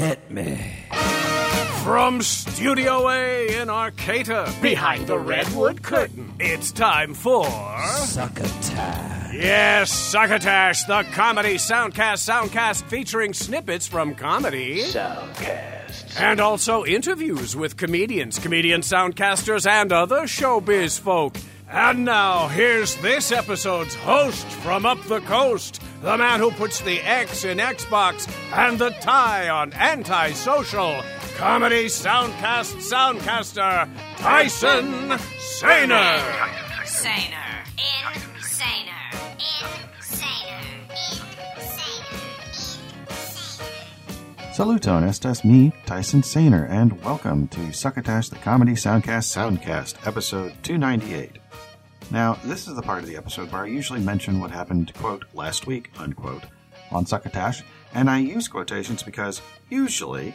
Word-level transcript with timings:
Hit 0.00 0.30
me. 0.30 0.58
From 1.84 2.22
Studio 2.22 3.10
A 3.10 3.60
in 3.60 3.68
Arcata, 3.68 4.50
behind 4.62 5.06
the 5.06 5.18
redwood 5.18 5.82
curtain, 5.82 6.32
it's 6.40 6.72
time 6.72 7.12
for. 7.12 7.44
Succotash. 8.06 9.34
Yes, 9.34 9.92
Succotash, 9.92 10.84
the 10.84 11.02
comedy 11.12 11.56
soundcast 11.56 12.26
soundcast 12.26 12.84
featuring 12.84 13.34
snippets 13.34 13.86
from 13.86 14.14
comedy. 14.14 14.84
Soundcast. 14.84 16.18
And 16.18 16.40
also 16.40 16.86
interviews 16.86 17.54
with 17.54 17.76
comedians, 17.76 18.38
comedian 18.38 18.80
soundcasters, 18.80 19.66
and 19.66 19.92
other 19.92 20.22
showbiz 20.22 20.98
folk. 20.98 21.36
And 21.72 22.04
now, 22.04 22.48
here's 22.48 22.96
this 22.96 23.30
episode's 23.30 23.94
host 23.94 24.44
from 24.44 24.84
up 24.84 25.00
the 25.04 25.20
coast, 25.20 25.80
the 26.02 26.18
man 26.18 26.40
who 26.40 26.50
puts 26.50 26.80
the 26.80 26.98
X 26.98 27.44
in 27.44 27.58
Xbox 27.58 28.28
and 28.52 28.76
the 28.76 28.90
tie 29.00 29.48
on 29.48 29.72
antisocial, 29.74 31.00
comedy 31.36 31.84
soundcast 31.84 32.74
soundcaster, 32.74 33.88
Tyson 34.16 35.16
Saner. 35.38 35.94
In 35.94 36.86
Saner. 36.86 37.36
Insaner. 37.78 39.14
Insaner. 39.96 40.50
Saluton, 44.52 45.04
estas 45.04 45.44
me, 45.44 45.72
Tyson 45.86 46.24
Saner, 46.24 46.64
and 46.64 47.00
welcome 47.04 47.46
to 47.46 47.72
Succotash 47.72 48.28
the 48.28 48.36
Comedy 48.36 48.72
Soundcast 48.72 49.30
Soundcast, 49.30 50.04
episode 50.04 50.52
298. 50.64 51.39
Now, 52.10 52.34
this 52.44 52.66
is 52.66 52.74
the 52.74 52.82
part 52.82 53.02
of 53.02 53.06
the 53.06 53.16
episode 53.16 53.52
where 53.52 53.62
I 53.62 53.68
usually 53.68 54.00
mention 54.00 54.40
what 54.40 54.50
happened, 54.50 54.92
quote, 54.94 55.26
last 55.32 55.68
week, 55.68 55.90
unquote, 55.96 56.42
on 56.90 57.06
Succotash, 57.06 57.62
and 57.94 58.10
I 58.10 58.18
use 58.18 58.48
quotations 58.48 59.04
because, 59.04 59.40
usually, 59.68 60.34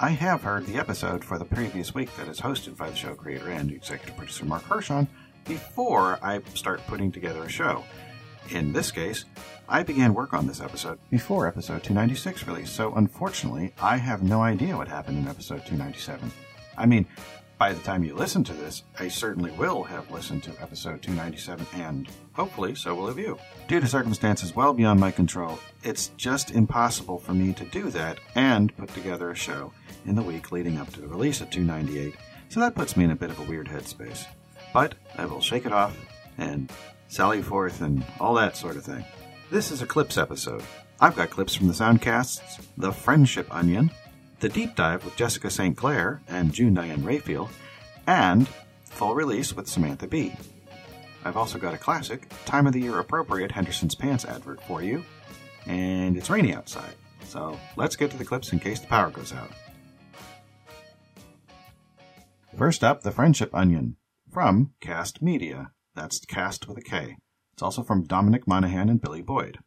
I 0.00 0.10
have 0.10 0.42
heard 0.42 0.66
the 0.66 0.78
episode 0.78 1.24
for 1.24 1.38
the 1.38 1.44
previous 1.44 1.94
week 1.94 2.14
that 2.16 2.26
is 2.26 2.40
hosted 2.40 2.76
by 2.76 2.90
the 2.90 2.96
show 2.96 3.14
creator 3.14 3.50
and 3.50 3.70
executive 3.70 4.16
producer 4.16 4.44
Mark 4.44 4.64
Hershon 4.64 5.06
before 5.46 6.18
I 6.24 6.40
start 6.54 6.84
putting 6.88 7.12
together 7.12 7.44
a 7.44 7.48
show. 7.48 7.84
In 8.50 8.72
this 8.72 8.90
case, 8.90 9.26
I 9.68 9.84
began 9.84 10.12
work 10.12 10.34
on 10.34 10.48
this 10.48 10.60
episode 10.60 10.98
before 11.08 11.46
episode 11.46 11.84
296 11.84 12.48
release, 12.48 12.70
so 12.70 12.92
unfortunately, 12.94 13.72
I 13.80 13.96
have 13.96 14.24
no 14.24 14.42
idea 14.42 14.76
what 14.76 14.88
happened 14.88 15.18
in 15.18 15.28
episode 15.28 15.64
297. 15.66 16.32
I 16.76 16.86
mean, 16.86 17.06
by 17.60 17.74
the 17.74 17.82
time 17.82 18.02
you 18.02 18.14
listen 18.14 18.42
to 18.42 18.54
this, 18.54 18.84
I 18.98 19.08
certainly 19.08 19.50
will 19.50 19.82
have 19.82 20.10
listened 20.10 20.42
to 20.44 20.62
episode 20.62 21.02
297, 21.02 21.66
and 21.74 22.08
hopefully 22.32 22.74
so 22.74 22.94
will 22.94 23.06
have 23.06 23.18
you. 23.18 23.38
Due 23.68 23.80
to 23.80 23.86
circumstances 23.86 24.56
well 24.56 24.72
beyond 24.72 24.98
my 24.98 25.10
control, 25.10 25.58
it's 25.82 26.08
just 26.16 26.52
impossible 26.52 27.18
for 27.18 27.34
me 27.34 27.52
to 27.52 27.66
do 27.66 27.90
that 27.90 28.18
and 28.34 28.74
put 28.78 28.88
together 28.94 29.30
a 29.30 29.34
show 29.36 29.74
in 30.06 30.14
the 30.14 30.22
week 30.22 30.50
leading 30.52 30.78
up 30.78 30.90
to 30.94 31.02
the 31.02 31.06
release 31.06 31.42
of 31.42 31.50
298, 31.50 32.14
so 32.48 32.60
that 32.60 32.74
puts 32.74 32.96
me 32.96 33.04
in 33.04 33.10
a 33.10 33.16
bit 33.16 33.28
of 33.28 33.38
a 33.38 33.42
weird 33.42 33.68
headspace. 33.68 34.24
But 34.72 34.94
I 35.18 35.26
will 35.26 35.42
shake 35.42 35.66
it 35.66 35.72
off 35.72 35.94
and 36.38 36.72
sally 37.08 37.42
forth 37.42 37.82
and 37.82 38.02
all 38.18 38.32
that 38.36 38.56
sort 38.56 38.76
of 38.76 38.84
thing. 38.84 39.04
This 39.50 39.70
is 39.70 39.82
a 39.82 39.86
clips 39.86 40.16
episode. 40.16 40.62
I've 40.98 41.16
got 41.16 41.28
clips 41.28 41.56
from 41.56 41.66
the 41.66 41.74
soundcasts 41.74 42.64
The 42.78 42.90
Friendship 42.90 43.54
Onion, 43.54 43.90
The 44.40 44.48
Deep 44.48 44.74
Dive 44.74 45.04
with 45.04 45.16
Jessica 45.16 45.50
St. 45.50 45.76
Clair 45.76 46.22
and 46.26 46.50
June 46.50 46.72
Diane 46.72 47.04
Raphael, 47.04 47.50
and 48.06 48.48
Full 48.86 49.14
Release 49.14 49.54
with 49.54 49.68
Samantha 49.68 50.06
Bee. 50.06 50.34
I've 51.26 51.36
also 51.36 51.58
got 51.58 51.74
a 51.74 51.78
classic, 51.78 52.26
time 52.46 52.66
of 52.66 52.72
the 52.72 52.80
year 52.80 52.98
appropriate 52.98 53.52
Henderson's 53.52 53.94
Pants 53.94 54.24
advert 54.24 54.62
for 54.62 54.82
you, 54.82 55.04
and 55.66 56.16
it's 56.16 56.30
rainy 56.30 56.54
outside. 56.54 56.94
So 57.26 57.60
let's 57.76 57.96
get 57.96 58.10
to 58.12 58.16
the 58.16 58.24
clips 58.24 58.50
in 58.54 58.60
case 58.60 58.80
the 58.80 58.86
power 58.86 59.10
goes 59.10 59.34
out. 59.34 59.50
First 62.56 62.82
up, 62.82 63.02
The 63.02 63.12
Friendship 63.12 63.54
Onion 63.54 63.96
from 64.32 64.72
Kast 64.80 65.20
Media. 65.20 65.72
That's 65.94 66.24
cast 66.24 66.66
with 66.66 66.78
a 66.78 66.82
K. 66.82 67.16
It's 67.52 67.62
also 67.62 67.82
from 67.82 68.04
Dominic 68.04 68.48
Monaghan 68.48 68.88
and 68.88 69.02
Billy 69.02 69.20
Boyd. 69.20 69.58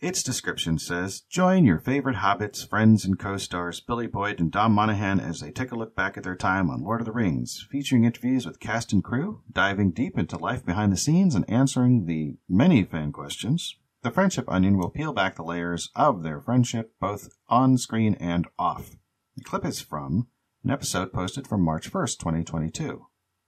Its 0.00 0.22
description 0.22 0.78
says 0.78 1.22
Join 1.22 1.64
your 1.64 1.80
favorite 1.80 2.18
hobbits, 2.18 2.64
friends, 2.64 3.04
and 3.04 3.18
co 3.18 3.36
stars 3.36 3.80
Billy 3.80 4.06
Boyd 4.06 4.38
and 4.38 4.48
Dom 4.48 4.72
Monaghan 4.72 5.18
as 5.18 5.40
they 5.40 5.50
take 5.50 5.72
a 5.72 5.74
look 5.74 5.96
back 5.96 6.16
at 6.16 6.22
their 6.22 6.36
time 6.36 6.70
on 6.70 6.84
Lord 6.84 7.00
of 7.00 7.04
the 7.06 7.12
Rings, 7.12 7.66
featuring 7.68 8.04
interviews 8.04 8.46
with 8.46 8.60
cast 8.60 8.92
and 8.92 9.02
crew, 9.02 9.42
diving 9.50 9.90
deep 9.90 10.16
into 10.16 10.38
life 10.38 10.64
behind 10.64 10.92
the 10.92 10.96
scenes, 10.96 11.34
and 11.34 11.44
answering 11.50 12.06
the 12.06 12.36
many 12.48 12.84
fan 12.84 13.10
questions. 13.10 13.74
The 14.02 14.12
Friendship 14.12 14.44
Onion 14.46 14.78
will 14.78 14.90
peel 14.90 15.12
back 15.12 15.34
the 15.34 15.42
layers 15.42 15.90
of 15.96 16.22
their 16.22 16.40
friendship, 16.40 16.94
both 17.00 17.30
on 17.48 17.76
screen 17.76 18.14
and 18.20 18.46
off. 18.56 18.94
The 19.34 19.42
clip 19.42 19.64
is 19.64 19.80
from 19.80 20.28
an 20.62 20.70
episode 20.70 21.12
posted 21.12 21.48
from 21.48 21.62
March 21.62 21.90
1st, 21.90 22.18
2022, 22.18 23.06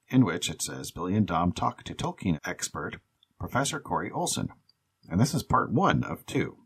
in 0.09 0.25
which 0.25 0.51
it 0.51 0.63
says 0.63 0.91
Billy 0.91 1.15
and 1.15 1.29
Dom 1.29 1.53
talk 1.53 1.85
to 1.85 1.95
Tolkien 1.95 2.39
expert 2.45 2.97
Professor 3.39 3.79
Corey 3.79 4.11
Olsen. 4.11 4.49
And 5.11 5.21
this 5.21 5.35
is 5.35 5.43
part 5.43 5.73
one 5.73 6.05
of 6.05 6.25
two. 6.25 6.59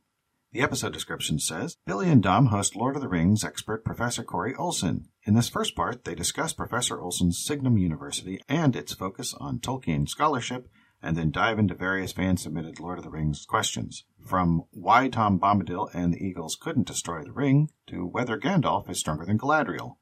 The 0.52 0.60
episode 0.60 0.92
description 0.92 1.38
says 1.38 1.78
Billy 1.86 2.10
and 2.10 2.22
Dom 2.22 2.46
host 2.46 2.76
Lord 2.76 2.94
of 2.94 3.00
the 3.00 3.08
Rings 3.08 3.42
expert 3.42 3.86
Professor 3.86 4.22
Corey 4.22 4.54
Olsen. 4.54 5.08
In 5.24 5.32
this 5.32 5.48
first 5.48 5.74
part, 5.74 6.04
they 6.04 6.14
discuss 6.14 6.52
Professor 6.52 7.00
Olsen's 7.00 7.42
Signum 7.42 7.78
University 7.78 8.38
and 8.46 8.76
its 8.76 8.92
focus 8.92 9.34
on 9.40 9.60
Tolkien 9.60 10.06
scholarship, 10.06 10.68
and 11.02 11.16
then 11.16 11.30
dive 11.30 11.58
into 11.58 11.74
various 11.74 12.12
fan 12.12 12.36
submitted 12.36 12.78
Lord 12.78 12.98
of 12.98 13.04
the 13.04 13.10
Rings 13.10 13.46
questions. 13.46 14.04
From 14.24 14.64
why 14.70 15.08
Tom 15.08 15.40
Bombadil 15.40 15.88
and 15.94 16.12
the 16.12 16.22
Eagles 16.22 16.54
couldn't 16.54 16.86
destroy 16.86 17.24
the 17.24 17.32
ring 17.32 17.70
to 17.86 18.06
whether 18.06 18.38
Gandalf 18.38 18.90
is 18.90 18.98
stronger 18.98 19.24
than 19.24 19.38
Galadriel. 19.38 19.96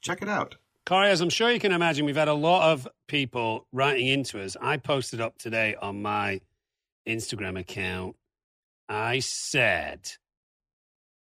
Check 0.00 0.22
it 0.22 0.28
out. 0.28 0.54
Corey, 0.86 1.10
as 1.10 1.20
I'm 1.20 1.30
sure 1.30 1.50
you 1.50 1.60
can 1.60 1.72
imagine, 1.72 2.06
we've 2.06 2.16
had 2.16 2.28
a 2.28 2.32
lot 2.32 2.70
of 2.70 2.88
people 3.08 3.66
writing 3.72 4.06
into 4.06 4.40
us. 4.40 4.56
I 4.58 4.76
posted 4.78 5.20
up 5.20 5.36
today 5.36 5.74
on 5.82 6.00
my 6.00 6.40
Instagram 7.08 7.58
account. 7.58 8.16
I 8.88 9.18
said, 9.20 10.10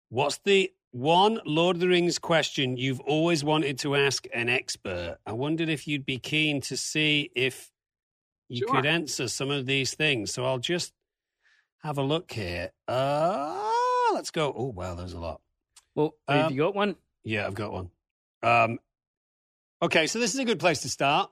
What's 0.08 0.38
the 0.44 0.72
one 0.90 1.40
Lord 1.46 1.76
of 1.76 1.80
the 1.80 1.88
Rings 1.88 2.18
question 2.18 2.76
you've 2.76 2.98
always 3.00 3.44
wanted 3.44 3.78
to 3.80 3.94
ask 3.94 4.26
an 4.34 4.48
expert? 4.48 5.18
I 5.24 5.32
wondered 5.32 5.68
if 5.68 5.86
you'd 5.86 6.04
be 6.04 6.18
keen 6.18 6.60
to 6.62 6.76
see 6.76 7.30
if 7.36 7.70
you 8.48 8.66
Sure. 8.66 8.74
could 8.74 8.86
answer 8.86 9.28
some 9.28 9.50
of 9.50 9.66
these 9.66 9.94
things. 9.94 10.32
So 10.34 10.44
I'll 10.44 10.58
just 10.58 10.92
have 11.84 11.96
a 11.96 12.02
look 12.02 12.32
here. 12.32 12.72
Uh, 12.88 14.10
let's 14.12 14.32
go. 14.32 14.52
Oh, 14.56 14.64
wow, 14.66 14.96
there's 14.96 15.12
a 15.12 15.20
lot. 15.20 15.40
Well, 15.94 16.16
have 16.28 16.46
Um, 16.46 16.52
you 16.52 16.58
got 16.58 16.74
one? 16.74 16.96
Yeah, 17.22 17.46
I've 17.46 17.54
got 17.54 17.72
one. 17.72 17.90
Um, 18.42 18.80
okay, 19.82 20.08
so 20.08 20.18
this 20.18 20.34
is 20.34 20.40
a 20.40 20.44
good 20.44 20.58
place 20.58 20.82
to 20.82 20.88
start. 20.88 21.30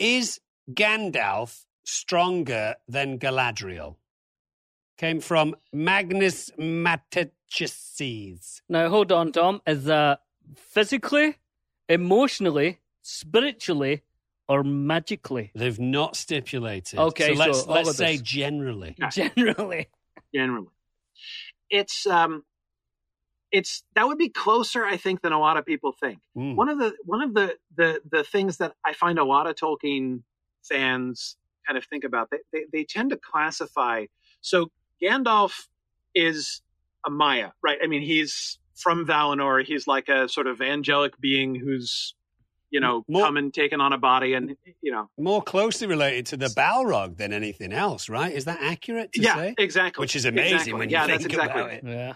Is 0.00 0.40
Gandalf 0.70 1.64
stronger 1.88 2.76
than 2.86 3.18
Galadriel? 3.18 3.96
Came 4.98 5.20
from 5.20 5.56
Magnus 5.72 6.50
Matacheses. 6.58 8.60
Now, 8.68 8.88
hold 8.88 9.12
on, 9.12 9.32
Tom. 9.32 9.62
Is 9.66 9.84
that 9.84 10.20
physically, 10.56 11.36
emotionally, 11.88 12.80
spiritually, 13.02 14.02
or 14.48 14.64
magically? 14.64 15.52
They've 15.54 15.78
not 15.78 16.16
stipulated. 16.16 16.98
Okay, 16.98 17.34
so 17.34 17.38
let's 17.38 17.62
so 17.62 17.70
let's 17.70 17.96
say 17.96 18.16
this. 18.16 18.22
generally. 18.22 18.96
Generally. 19.10 19.88
generally. 20.34 20.66
It's 21.70 22.06
um 22.06 22.44
it's 23.52 23.84
that 23.94 24.06
would 24.06 24.18
be 24.18 24.28
closer, 24.28 24.84
I 24.84 24.96
think, 24.96 25.22
than 25.22 25.32
a 25.32 25.38
lot 25.38 25.56
of 25.56 25.64
people 25.64 25.92
think. 25.92 26.18
Mm. 26.36 26.56
One 26.56 26.68
of 26.68 26.78
the 26.78 26.94
one 27.04 27.22
of 27.22 27.34
the 27.34 27.56
the 27.76 28.00
the 28.10 28.24
things 28.24 28.58
that 28.58 28.74
I 28.84 28.94
find 28.94 29.18
a 29.18 29.24
lot 29.24 29.46
of 29.46 29.54
Tolkien 29.54 30.22
fans 30.62 31.36
kind 31.68 31.76
of 31.78 31.84
think 31.84 32.04
about, 32.04 32.30
they 32.30 32.38
they, 32.52 32.64
they 32.72 32.84
tend 32.84 33.10
to 33.10 33.18
classify 33.18 34.06
so 34.40 34.70
Gandalf 35.02 35.66
is 36.14 36.62
a 37.06 37.10
Maya, 37.10 37.50
right? 37.62 37.78
I 37.82 37.86
mean, 37.86 38.02
he's 38.02 38.58
from 38.74 39.06
Valinor. 39.06 39.64
He's 39.64 39.86
like 39.86 40.08
a 40.08 40.28
sort 40.28 40.46
of 40.46 40.60
angelic 40.60 41.18
being 41.20 41.54
who's, 41.54 42.14
you 42.70 42.80
know, 42.80 43.04
More- 43.08 43.22
come 43.24 43.36
and 43.36 43.52
taken 43.52 43.80
on 43.80 43.92
a 43.92 43.98
body, 43.98 44.34
and 44.34 44.56
you 44.82 44.92
know, 44.92 45.10
More 45.18 45.42
closely 45.42 45.86
related 45.86 46.26
to 46.26 46.36
the 46.36 46.46
Balrog 46.46 47.16
than 47.16 47.32
anything 47.32 47.72
else, 47.72 48.08
right? 48.08 48.32
Is 48.32 48.44
that 48.46 48.58
accurate 48.62 49.12
to 49.12 49.20
yeah, 49.22 49.34
say? 49.34 49.54
exactly. 49.58 50.02
Which 50.02 50.16
is 50.16 50.24
amazing 50.24 50.52
Exactly. 50.54 50.72
when 50.74 50.88
you 50.90 50.94
yeah, 50.96 51.06
think 51.06 51.22
that's 51.22 51.34
exactly 51.34 51.60
about 51.60 51.72
it. 51.74 51.84
Yeah. 51.84 52.14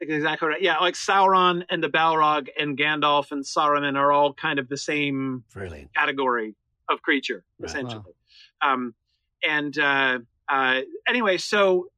Exactly 0.00 0.48
right. 0.48 0.62
Yeah, 0.62 0.78
like 0.78 0.94
Sauron 0.94 1.62
and 1.70 1.82
the 1.82 1.88
Balrog 1.88 2.48
and 2.58 2.76
Gandalf 2.76 3.30
and 3.30 3.44
Saruman 3.44 3.96
are 3.96 4.10
all 4.10 4.34
kind 4.34 4.58
of 4.58 4.68
the 4.68 4.76
same 4.76 5.44
Brilliant. 5.52 5.94
category 5.94 6.56
of 6.88 7.00
creature, 7.02 7.44
Right. 7.60 7.68
essentially. 7.70 8.02
Um, 8.64 8.94
and 9.46 9.76
uh, 9.78 10.18
uh, 10.48 10.80
anyway, 11.08 11.38
so 11.38 11.88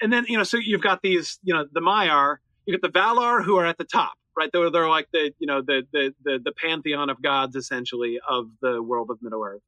and 0.00 0.12
then 0.12 0.26
you 0.28 0.36
know, 0.36 0.44
so 0.44 0.58
you've 0.58 0.82
got 0.82 1.02
these, 1.02 1.38
you 1.42 1.54
know, 1.54 1.66
the 1.72 1.80
Maiar, 1.80 2.36
you 2.66 2.76
got 2.78 2.92
the 2.92 2.98
Valar 2.98 3.44
who 3.44 3.56
are 3.56 3.66
at 3.66 3.78
the 3.78 3.84
top, 3.84 4.14
right? 4.36 4.50
They're 4.52 4.70
they're 4.70 4.88
like 4.88 5.08
the 5.12 5.32
you 5.38 5.46
know 5.46 5.62
the 5.62 5.82
the 5.92 6.14
the, 6.24 6.40
the 6.44 6.52
pantheon 6.52 7.10
of 7.10 7.22
gods, 7.22 7.56
essentially, 7.56 8.18
of 8.28 8.46
the 8.60 8.82
world 8.82 9.10
of 9.10 9.18
Middle 9.22 9.42
Earth. 9.44 9.62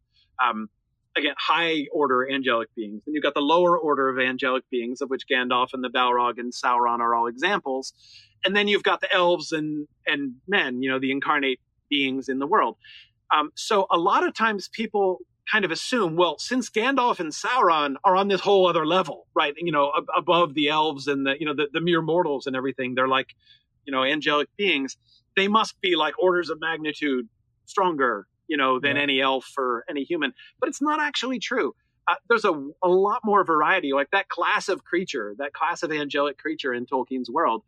Um, 0.44 0.68
again, 1.16 1.34
high 1.38 1.86
order 1.92 2.28
angelic 2.30 2.68
beings. 2.74 3.02
And 3.06 3.14
you've 3.14 3.22
got 3.22 3.34
the 3.34 3.40
lower 3.40 3.78
order 3.78 4.08
of 4.08 4.18
angelic 4.18 4.64
beings, 4.70 5.00
of 5.00 5.10
which 5.10 5.22
Gandalf 5.32 5.68
and 5.72 5.82
the 5.84 5.88
Balrog 5.88 6.38
and 6.38 6.52
Sauron 6.52 6.98
are 6.98 7.14
all 7.14 7.28
examples. 7.28 7.92
and 8.44 8.54
then 8.54 8.68
you've 8.68 8.82
got 8.82 9.00
the 9.00 9.12
elves 9.12 9.52
and 9.52 9.86
and 10.06 10.34
men, 10.48 10.82
you 10.82 10.90
know, 10.90 10.98
the 10.98 11.10
incarnate 11.10 11.60
beings 11.90 12.28
in 12.28 12.38
the 12.38 12.46
world. 12.46 12.76
Um, 13.34 13.50
so 13.54 13.86
a 13.90 13.98
lot 13.98 14.26
of 14.26 14.34
times 14.34 14.68
people 14.68 15.18
kind 15.50 15.64
of 15.64 15.70
assume, 15.70 16.16
well, 16.16 16.38
since 16.38 16.70
Gandalf 16.70 17.20
and 17.20 17.30
Sauron 17.32 17.96
are 18.04 18.16
on 18.16 18.28
this 18.28 18.40
whole 18.40 18.66
other 18.66 18.86
level, 18.86 19.26
right? 19.34 19.54
You 19.56 19.72
know, 19.72 19.92
ab- 19.96 20.08
above 20.16 20.54
the 20.54 20.68
elves 20.68 21.06
and 21.06 21.26
the 21.26 21.34
you 21.38 21.46
know 21.46 21.54
the, 21.54 21.68
the 21.72 21.80
mere 21.80 22.02
mortals 22.02 22.46
and 22.46 22.56
everything, 22.56 22.94
they're 22.94 23.08
like, 23.08 23.34
you 23.84 23.92
know, 23.92 24.04
angelic 24.04 24.48
beings. 24.56 24.96
They 25.36 25.48
must 25.48 25.80
be 25.80 25.96
like 25.96 26.14
orders 26.18 26.48
of 26.50 26.60
magnitude 26.60 27.28
stronger, 27.66 28.26
you 28.46 28.56
know, 28.56 28.78
than 28.80 28.96
Yeah. 28.96 29.02
any 29.02 29.20
elf 29.20 29.52
or 29.58 29.84
any 29.88 30.04
human. 30.04 30.32
But 30.60 30.68
it's 30.68 30.80
not 30.82 31.00
actually 31.00 31.38
true. 31.40 31.74
Uh, 32.06 32.14
there's 32.28 32.44
a, 32.44 32.52
a 32.82 32.88
lot 32.88 33.20
more 33.24 33.44
variety. 33.44 33.92
Like 33.92 34.10
that 34.12 34.28
class 34.28 34.68
of 34.68 34.84
creature, 34.84 35.34
that 35.38 35.52
class 35.54 35.82
of 35.82 35.90
angelic 35.90 36.36
creature 36.38 36.72
in 36.74 36.84
Tolkien's 36.86 37.30
world 37.30 37.62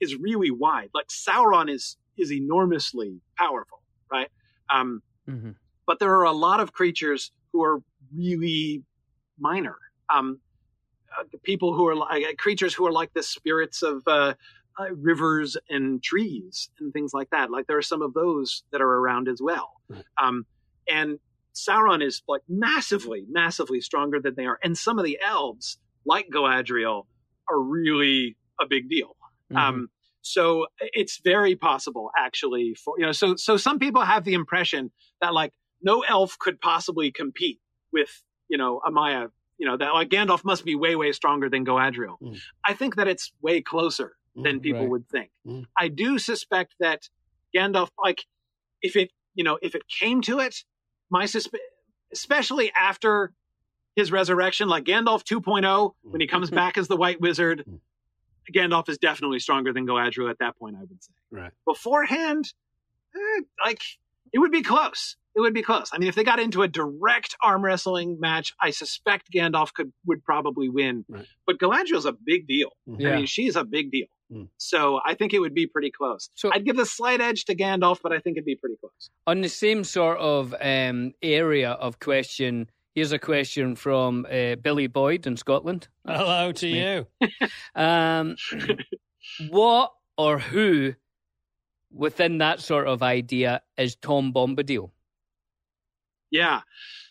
is 0.00 0.14
really 0.16 0.50
wide. 0.50 0.90
Like 0.94 1.08
Sauron 1.08 1.70
is 1.70 1.96
is 2.16 2.30
enormously 2.32 3.20
powerful, 3.36 3.82
right? 4.10 4.28
Um, 4.72 5.02
Mhm. 5.28 5.54
But 5.90 5.98
there 5.98 6.14
are 6.14 6.22
a 6.22 6.30
lot 6.30 6.60
of 6.60 6.72
creatures 6.72 7.32
who 7.52 7.64
are 7.64 7.82
really 8.14 8.84
minor. 9.40 9.74
Um, 10.08 10.38
uh, 11.18 11.24
people 11.42 11.74
who 11.74 11.88
are 11.88 11.96
like 11.96 12.22
uh, 12.24 12.28
creatures 12.38 12.72
who 12.72 12.86
are 12.86 12.92
like 12.92 13.12
the 13.12 13.24
spirits 13.24 13.82
of 13.82 14.04
uh, 14.06 14.34
uh, 14.78 14.94
rivers 14.94 15.56
and 15.68 16.00
trees 16.00 16.70
and 16.78 16.92
things 16.92 17.12
like 17.12 17.30
that. 17.30 17.50
Like 17.50 17.66
there 17.66 17.76
are 17.76 17.82
some 17.82 18.02
of 18.02 18.14
those 18.14 18.62
that 18.70 18.80
are 18.80 18.88
around 18.88 19.26
as 19.26 19.40
well. 19.42 19.72
Um, 20.22 20.46
and 20.88 21.18
Sauron 21.56 22.06
is 22.06 22.22
like 22.28 22.42
massively, 22.48 23.24
massively 23.28 23.80
stronger 23.80 24.20
than 24.20 24.36
they 24.36 24.46
are. 24.46 24.60
And 24.62 24.78
some 24.78 24.96
of 24.96 25.04
the 25.04 25.18
elves, 25.26 25.76
like 26.06 26.28
Galadriel, 26.32 27.06
are 27.48 27.58
really 27.60 28.36
a 28.60 28.66
big 28.68 28.88
deal. 28.88 29.16
Mhm. 29.50 29.56
Um, 29.58 29.90
so 30.22 30.66
it's 30.78 31.18
very 31.24 31.56
possible, 31.56 32.10
actually, 32.16 32.74
for 32.74 32.94
you 32.98 33.06
know. 33.06 33.12
So 33.12 33.36
so 33.36 33.56
some 33.56 33.78
people 33.78 34.02
have 34.02 34.22
the 34.24 34.34
impression 34.34 34.92
that 35.20 35.32
like 35.34 35.52
no 35.82 36.02
elf 36.02 36.38
could 36.38 36.60
possibly 36.60 37.10
compete 37.10 37.60
with 37.92 38.22
you 38.48 38.58
know 38.58 38.80
a 38.86 38.90
Maya. 38.90 39.28
You 39.58 39.66
know 39.66 39.76
that 39.76 39.92
like 39.92 40.08
Gandalf 40.08 40.44
must 40.44 40.64
be 40.64 40.74
way 40.74 40.96
way 40.96 41.12
stronger 41.12 41.48
than 41.50 41.64
Galadriel. 41.66 42.16
Mm. 42.22 42.38
I 42.64 42.72
think 42.74 42.96
that 42.96 43.08
it's 43.08 43.32
way 43.42 43.60
closer 43.60 44.16
than 44.34 44.60
Mm, 44.60 44.62
people 44.62 44.80
right. 44.82 44.90
would 44.90 45.08
think. 45.08 45.30
Mm. 45.46 45.66
I 45.76 45.88
do 45.88 46.18
suspect 46.18 46.74
that 46.80 47.08
Gandalf, 47.54 47.88
like, 48.02 48.24
if 48.80 48.96
it 48.96 49.10
you 49.34 49.44
know 49.44 49.58
if 49.60 49.74
it 49.74 49.82
came 49.88 50.22
to 50.22 50.38
it, 50.38 50.64
my 51.10 51.24
susp- 51.24 51.54
especially 52.12 52.72
after 52.74 53.32
his 53.96 54.10
resurrection, 54.12 54.68
like 54.68 54.84
Gandalf 54.84 55.24
2.0, 55.24 55.92
when 56.02 56.20
he 56.20 56.26
comes 56.26 56.48
back 56.50 56.78
as 56.78 56.88
the 56.88 56.96
White 56.96 57.20
Wizard, 57.20 57.64
Mm. 57.70 57.80
Gandalf 58.54 58.88
is 58.88 58.98
definitely 58.98 59.38
stronger 59.38 59.72
than 59.72 59.86
Galadriel 59.86 60.28
at 60.30 60.38
that 60.38 60.56
point. 60.58 60.74
I 60.74 60.80
would 60.80 61.04
say 61.04 61.12
Right. 61.30 61.52
beforehand, 61.66 62.52
eh, 63.14 63.40
like 63.64 63.82
it 64.32 64.38
would 64.38 64.50
be 64.50 64.62
close. 64.62 65.16
It 65.34 65.40
would 65.40 65.54
be 65.54 65.62
close. 65.62 65.90
I 65.92 65.98
mean, 65.98 66.08
if 66.08 66.14
they 66.16 66.24
got 66.24 66.40
into 66.40 66.62
a 66.62 66.68
direct 66.68 67.36
arm 67.42 67.64
wrestling 67.64 68.18
match, 68.18 68.52
I 68.60 68.70
suspect 68.70 69.30
Gandalf 69.32 69.72
could 69.72 69.92
would 70.06 70.24
probably 70.24 70.68
win. 70.68 71.04
Right. 71.08 71.26
But 71.46 71.58
Galadriel's 71.58 72.04
a 72.06 72.12
big 72.12 72.46
deal. 72.48 72.70
I 72.88 72.92
mean, 73.16 73.26
she's 73.26 73.54
a 73.56 73.64
big 73.64 73.90
deal. 73.92 74.06
Mm. 74.32 74.48
So 74.58 75.00
I 75.04 75.14
think 75.14 75.32
it 75.32 75.38
would 75.40 75.54
be 75.54 75.66
pretty 75.66 75.90
close. 75.90 76.30
So- 76.34 76.50
I'd 76.52 76.64
give 76.64 76.76
the 76.76 76.86
slight 76.86 77.20
edge 77.20 77.44
to 77.46 77.54
Gandalf, 77.54 77.98
but 78.02 78.12
I 78.12 78.18
think 78.18 78.36
it'd 78.36 78.44
be 78.44 78.56
pretty 78.56 78.76
close. 78.80 79.10
On 79.26 79.40
the 79.40 79.48
same 79.48 79.84
sort 79.84 80.18
of 80.18 80.54
um, 80.60 81.14
area 81.22 81.70
of 81.72 81.98
question, 82.00 82.68
here's 82.94 83.12
a 83.12 83.18
question 83.18 83.76
from 83.76 84.26
uh, 84.30 84.56
Billy 84.56 84.86
Boyd 84.88 85.26
in 85.26 85.36
Scotland. 85.36 85.88
Hello 86.06 86.52
to 86.52 86.68
you. 86.68 87.06
Um, 87.74 88.36
what 89.48 89.92
or 90.16 90.38
who 90.38 90.94
within 91.92 92.38
that 92.38 92.60
sort 92.60 92.86
of 92.88 93.02
idea 93.02 93.62
is 93.76 93.96
Tom 93.96 94.32
Bombadil? 94.32 94.90
Yeah. 96.30 96.60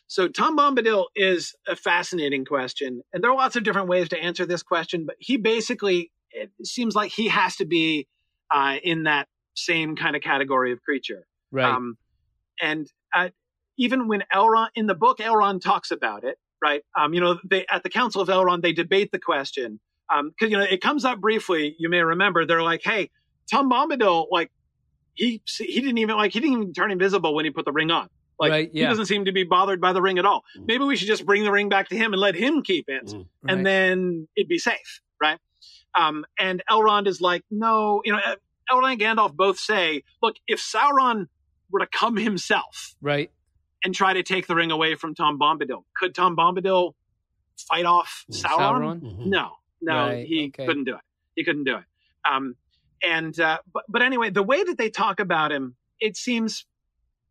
So 0.07 0.27
Tom 0.27 0.57
Bombadil 0.57 1.05
is 1.15 1.55
a 1.67 1.75
fascinating 1.75 2.45
question, 2.45 3.01
and 3.13 3.23
there 3.23 3.29
are 3.29 3.37
lots 3.37 3.55
of 3.55 3.63
different 3.63 3.87
ways 3.89 4.09
to 4.09 4.17
answer 4.17 4.45
this 4.45 4.63
question. 4.63 5.05
But 5.05 5.15
he 5.19 5.37
basically, 5.37 6.11
it 6.31 6.51
seems 6.63 6.95
like 6.95 7.11
he 7.11 7.27
has 7.27 7.57
to 7.57 7.65
be 7.65 8.07
uh, 8.51 8.77
in 8.83 9.03
that 9.03 9.27
same 9.55 9.95
kind 9.95 10.15
of 10.15 10.21
category 10.21 10.71
of 10.71 10.81
creature. 10.81 11.27
Right. 11.51 11.71
Um, 11.71 11.95
and 12.59 12.87
uh, 13.13 13.29
even 13.77 14.07
when 14.07 14.23
Elrond 14.33 14.69
in 14.75 14.87
the 14.87 14.95
book, 14.95 15.19
Elrond 15.19 15.61
talks 15.61 15.91
about 15.91 16.23
it, 16.23 16.37
right? 16.61 16.81
Um, 16.99 17.13
you 17.13 17.21
know, 17.21 17.39
they 17.47 17.65
at 17.69 17.83
the 17.83 17.89
Council 17.89 18.21
of 18.21 18.29
Elrond, 18.29 18.63
they 18.63 18.73
debate 18.73 19.11
the 19.11 19.19
question 19.19 19.79
because 20.09 20.51
you 20.51 20.57
know 20.57 20.63
it 20.63 20.81
comes 20.81 21.05
up 21.05 21.19
briefly. 21.19 21.75
You 21.77 21.89
may 21.89 22.01
remember 22.01 22.45
they're 22.45 22.63
like, 22.63 22.81
"Hey, 22.83 23.11
Tom 23.49 23.69
Bombadil, 23.69 24.27
like 24.31 24.51
he 25.13 25.41
he 25.45 25.81
didn't 25.81 25.97
even 25.97 26.15
like 26.15 26.33
he 26.33 26.39
didn't 26.39 26.55
even 26.55 26.73
turn 26.73 26.91
invisible 26.91 27.35
when 27.35 27.45
he 27.45 27.51
put 27.51 27.65
the 27.65 27.71
ring 27.71 27.91
on. 27.91 28.09
Like 28.39 28.51
Right, 28.51 28.69
he 28.71 28.81
doesn't 28.81 29.07
seem 29.07 29.25
to 29.25 29.31
be 29.33 29.43
bothered 29.43 29.81
by 29.81 29.91
the 29.91 30.01
ring 30.01 30.17
at 30.17 30.25
all. 30.25 30.43
Mm. 30.57 30.65
Maybe 30.67 30.83
we 30.85 30.95
should 30.95 31.07
just 31.09 31.25
bring 31.25 31.43
the 31.43 31.51
ring 31.51 31.67
back 31.67 31.89
to 31.89 31.97
him 31.97 32.13
and 32.13 32.21
let 32.21 32.35
him 32.35 32.61
keep 32.63 32.85
it, 32.87 33.07
Mm. 33.07 33.25
right. 33.43 33.53
and 33.53 33.65
then 33.65 34.27
it'd 34.37 34.47
be 34.47 34.59
safe, 34.59 35.01
right? 35.21 35.39
Um, 35.97 36.25
and 36.39 36.63
Elrond 36.69 37.07
is 37.07 37.19
like, 37.19 37.43
no, 37.51 38.01
you 38.05 38.13
know, 38.13 38.19
uh, 38.25 38.35
Elrond 38.71 38.93
and 38.93 39.01
Gandalf 39.01 39.35
both 39.35 39.59
say, 39.59 40.03
look, 40.21 40.35
if 40.47 40.59
Sauron 40.61 41.27
were 41.71 41.79
to 41.79 41.87
come 41.87 42.15
himself 42.15 42.95
right. 43.01 43.29
and 43.83 43.93
try 43.93 44.13
to 44.13 44.23
take 44.23 44.47
the 44.47 44.55
ring 44.55 44.71
away 44.71 44.95
from 44.95 45.15
Tom 45.15 45.37
Bombadil, 45.37 45.83
could 45.97 46.15
Tom 46.15 46.35
Bombadil 46.37 46.93
fight 47.69 47.85
off 47.85 48.23
Mm. 48.31 48.41
Sauron? 48.41 48.79
Sauron? 48.79 49.01
Mhm. 49.01 49.25
No, 49.25 49.51
no, 49.81 49.93
Right, 50.07 50.25
he 50.27 50.47
okay. 50.47 50.65
couldn't 50.65 50.85
do 50.85 50.95
it. 50.95 51.01
He 51.35 51.43
couldn't 51.43 51.65
do 51.65 51.75
it. 51.77 51.83
Um, 52.29 52.55
and 53.03 53.37
uh, 53.39 53.57
but 53.73 53.83
but 53.89 54.01
anyway, 54.01 54.29
the 54.29 54.43
way 54.43 54.63
that 54.63 54.77
they 54.77 54.89
talk 54.89 55.19
about 55.19 55.51
him, 55.51 55.75
it 55.99 56.15
seems 56.17 56.65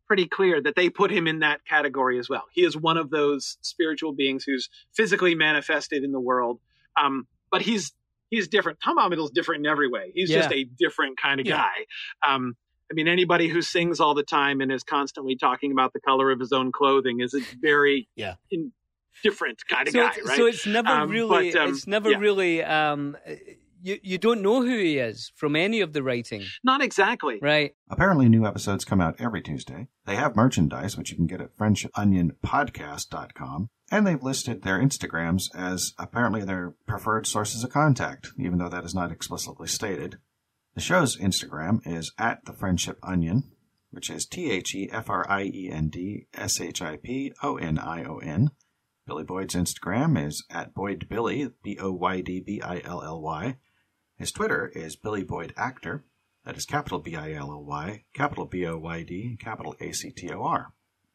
pretty 0.09 0.25
clear 0.27 0.59
that 0.61 0.75
they 0.75 0.89
put 0.89 1.11
him 1.11 1.27
in 1.27 1.39
that 1.39 1.61
category 1.65 2.17
as 2.19 2.27
well. 2.27 2.43
He 2.51 2.63
is 2.65 2.75
one 2.75 2.97
of 2.97 3.11
those 3.11 3.57
spiritual 3.61 4.11
beings 4.11 4.43
who's 4.43 4.67
physically 4.95 5.35
manifested 5.35 6.03
in 6.03 6.11
the 6.11 6.19
world, 6.19 6.59
um, 7.01 7.27
but 7.51 7.61
he's 7.61 7.93
he's 8.31 8.47
different. 8.47 8.79
Tom 8.83 8.97
Bombadil's 8.97 9.31
different 9.31 9.65
in 9.65 9.71
every 9.71 9.87
way. 9.89 10.11
He's 10.13 10.29
just 10.29 10.51
a 10.51 10.63
different 10.77 11.17
kind 11.19 11.39
of 11.39 11.45
Yeah. 11.47 11.57
guy. 11.57 11.85
Um, 12.27 12.55
I 12.91 12.95
mean, 12.95 13.07
anybody 13.07 13.47
who 13.47 13.61
sings 13.61 13.99
all 13.99 14.13
the 14.15 14.23
time 14.23 14.61
and 14.61 14.71
is 14.71 14.83
constantly 14.83 15.35
talking 15.35 15.71
about 15.71 15.93
the 15.93 15.99
color 15.99 16.29
of 16.31 16.39
his 16.39 16.51
own 16.51 16.71
clothing 16.71 17.21
is 17.21 17.33
a 17.35 17.39
very 17.61 18.07
Yeah. 18.15 18.35
in, 18.51 18.71
different 19.23 19.59
kind 19.67 19.87
of 19.87 19.93
So 19.93 19.99
guy, 20.01 20.13
right? 20.25 20.37
so 20.37 20.45
it's 20.45 20.65
never 20.65 20.89
Um, 20.89 21.09
really, 21.09 21.51
but, 21.51 21.59
um, 21.61 21.69
it's 21.71 21.85
never 21.87 22.11
yeah. 22.11 22.17
really, 22.19 22.63
um, 22.63 23.17
you, 23.81 23.99
you 24.01 24.17
don't 24.17 24.41
know 24.41 24.61
who 24.61 24.77
he 24.77 24.97
is 24.97 25.31
from 25.35 25.55
any 25.55 25.81
of 25.81 25.93
the 25.93 26.03
writing. 26.03 26.43
Not 26.63 26.81
exactly. 26.81 27.39
Right. 27.41 27.75
Apparently, 27.89 28.29
new 28.29 28.45
episodes 28.45 28.85
come 28.85 29.01
out 29.01 29.15
every 29.19 29.41
Tuesday. 29.41 29.87
They 30.05 30.15
have 30.15 30.35
merchandise, 30.35 30.97
which 30.97 31.11
you 31.11 31.17
can 31.17 31.27
get 31.27 31.41
at 31.41 31.57
FriendshipOnionPodcast.com. 31.57 33.69
And 33.91 34.05
they've 34.05 34.21
listed 34.21 34.61
their 34.61 34.79
Instagrams 34.79 35.45
as 35.55 35.93
apparently 35.97 36.43
their 36.43 36.75
preferred 36.85 37.25
sources 37.25 37.63
of 37.63 37.71
contact, 37.71 38.29
even 38.37 38.59
though 38.59 38.69
that 38.69 38.85
is 38.85 38.93
not 38.93 39.11
explicitly 39.11 39.67
stated. 39.67 40.17
The 40.75 40.81
show's 40.81 41.17
Instagram 41.17 41.79
is 41.85 42.13
at 42.17 42.45
The 42.45 42.53
Friendship 42.53 42.99
Onion, 43.01 43.51
which 43.89 44.09
is 44.09 44.25
T 44.25 44.51
H 44.51 44.75
E 44.75 44.89
F 44.91 45.09
R 45.09 45.29
I 45.29 45.43
E 45.43 45.69
N 45.71 45.89
D 45.89 46.27
S 46.33 46.61
H 46.61 46.81
I 46.81 46.97
P 46.97 47.33
O 47.41 47.57
N 47.57 47.79
I 47.79 48.03
O 48.03 48.19
N. 48.19 48.51
Billy 49.07 49.23
Boyd's 49.23 49.55
Instagram 49.55 50.23
is 50.23 50.45
at 50.51 50.75
BoydBilly, 50.75 51.53
B 51.63 51.77
O 51.81 51.91
Y 51.91 52.21
D 52.21 52.43
B 52.45 52.61
I 52.61 52.81
L 52.85 53.01
L 53.03 53.19
Y. 53.21 53.57
His 54.19 54.33
Twitter 54.33 54.69
is 54.75 54.97
Billy 54.97 55.23
Boyd 55.23 55.53
Actor. 55.55 56.03
That 56.43 56.57
is 56.57 56.65
capital 56.65 56.99
B 56.99 57.15
I 57.15 57.31
L 57.31 57.53
L 57.53 57.63
Y, 57.63 58.03
capital 58.13 58.45
B 58.45 58.65
O 58.65 58.77
Y 58.77 59.03
D, 59.03 59.37
capital 59.39 59.77
A 59.79 59.93
C 59.93 60.11
T 60.11 60.29
O 60.33 60.43
R. 60.43 60.73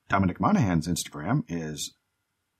Dominic 0.08 0.40
Monaghan's 0.40 0.88
Instagram 0.88 1.44
is 1.46 1.96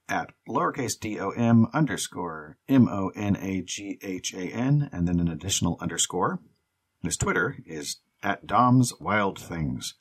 at 0.06 0.32
lowercase 0.46 1.00
d 1.00 1.18
o 1.18 1.30
m 1.30 1.68
underscore 1.72 2.58
m 2.68 2.88
o 2.88 3.08
n 3.16 3.36
a 3.36 3.62
g 3.62 3.98
h 4.02 4.34
a 4.34 4.50
n, 4.52 4.90
and 4.92 5.08
then 5.08 5.18
an 5.18 5.28
additional 5.28 5.78
underscore. 5.80 6.40
His 7.02 7.16
Twitter 7.16 7.56
is 7.64 8.00
at 8.22 8.46
Dom's 8.46 8.92
Wild 9.00 9.40
Things. 9.40 9.94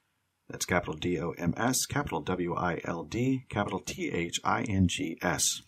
That's 0.49 0.65
capital 0.65 0.95
D 0.95 1.21
O 1.21 1.31
M 1.37 1.53
S, 1.55 1.85
capital 1.85 2.19
W 2.19 2.53
I 2.53 2.81
L 2.83 3.05
D, 3.05 3.45
capital 3.47 3.79
T 3.79 4.11
H 4.11 4.41
I 4.43 4.63
N 4.63 4.89
G 4.89 5.17
S. 5.21 5.61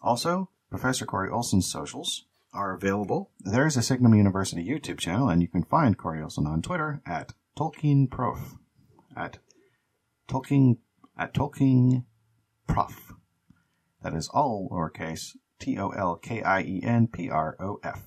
Also, 0.00 0.50
Professor 0.70 1.04
Corey 1.04 1.30
Olsen's 1.30 1.68
socials 1.68 2.27
are 2.58 2.74
available. 2.74 3.30
There 3.38 3.68
is 3.68 3.76
a 3.76 3.82
Signum 3.82 4.14
University 4.14 4.68
YouTube 4.68 4.98
channel, 4.98 5.28
and 5.28 5.40
you 5.40 5.46
can 5.46 5.62
find 5.62 5.96
Corey 5.96 6.20
Olsen 6.20 6.44
on 6.44 6.60
Twitter 6.60 7.00
at 7.06 7.32
Tolkien 7.56 8.10
Prof. 8.10 8.56
At 9.16 9.38
Tolkien 10.28 10.78
at 11.16 11.32
Tolkien 11.32 12.04
Prof. 12.66 13.14
That 14.02 14.12
is 14.12 14.28
all 14.28 14.68
lowercase 14.72 15.36
T 15.60 15.78
O 15.78 15.90
L 15.90 16.16
K 16.16 16.42
I 16.42 16.62
E 16.62 16.80
N 16.82 17.06
P 17.06 17.30
R 17.30 17.56
O 17.60 17.78
F. 17.84 18.02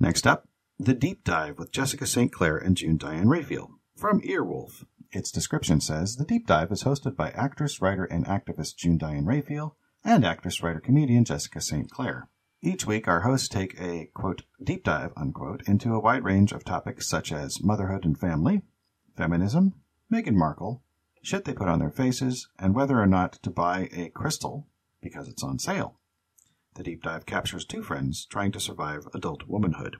Next 0.00 0.26
up, 0.26 0.48
The 0.78 0.94
Deep 0.94 1.24
Dive 1.24 1.58
with 1.58 1.72
Jessica 1.72 2.06
St. 2.06 2.32
Clair 2.32 2.56
and 2.56 2.74
June 2.74 2.96
Diane 2.96 3.28
Raphael 3.28 3.72
from 3.94 4.22
Earwolf. 4.22 4.84
Its 5.12 5.30
description 5.30 5.80
says 5.80 6.16
The 6.16 6.24
Deep 6.24 6.46
Dive 6.46 6.72
is 6.72 6.84
hosted 6.84 7.16
by 7.16 7.30
actress, 7.32 7.82
writer, 7.82 8.04
and 8.04 8.24
activist 8.24 8.76
June 8.76 8.96
Diane 8.96 9.26
Raphael 9.26 9.76
and 10.04 10.24
actress, 10.24 10.62
writer, 10.62 10.80
comedian 10.80 11.24
Jessica 11.24 11.60
St. 11.60 11.90
Clair. 11.90 12.28
Each 12.62 12.86
week, 12.86 13.08
our 13.08 13.20
hosts 13.20 13.48
take 13.48 13.80
a, 13.80 14.10
quote, 14.14 14.42
deep 14.62 14.84
dive, 14.84 15.12
unquote, 15.16 15.62
into 15.66 15.94
a 15.94 16.00
wide 16.00 16.24
range 16.24 16.52
of 16.52 16.64
topics 16.64 17.08
such 17.08 17.32
as 17.32 17.62
motherhood 17.62 18.04
and 18.04 18.18
family, 18.18 18.62
feminism, 19.16 19.74
Meghan 20.12 20.34
Markle, 20.34 20.82
shit 21.22 21.44
they 21.44 21.54
put 21.54 21.68
on 21.68 21.78
their 21.78 21.90
faces, 21.90 22.48
and 22.58 22.74
whether 22.74 23.00
or 23.00 23.06
not 23.06 23.34
to 23.42 23.50
buy 23.50 23.88
a 23.92 24.10
crystal 24.10 24.66
because 25.00 25.28
it's 25.28 25.42
on 25.42 25.58
sale. 25.58 25.98
The 26.74 26.82
deep 26.82 27.02
dive 27.02 27.26
captures 27.26 27.64
two 27.64 27.82
friends 27.82 28.26
trying 28.26 28.52
to 28.52 28.60
survive 28.60 29.08
adult 29.14 29.46
womanhood. 29.46 29.96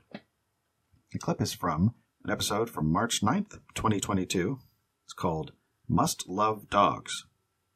The 1.11 1.19
clip 1.19 1.41
is 1.41 1.53
from 1.53 1.95
an 2.23 2.29
episode 2.29 2.69
from 2.69 2.91
March 2.91 3.21
9th, 3.21 3.59
2022. 3.75 4.59
It's 5.05 5.13
called 5.13 5.51
Must 5.87 6.29
Love 6.29 6.69
Dogs. 6.69 7.25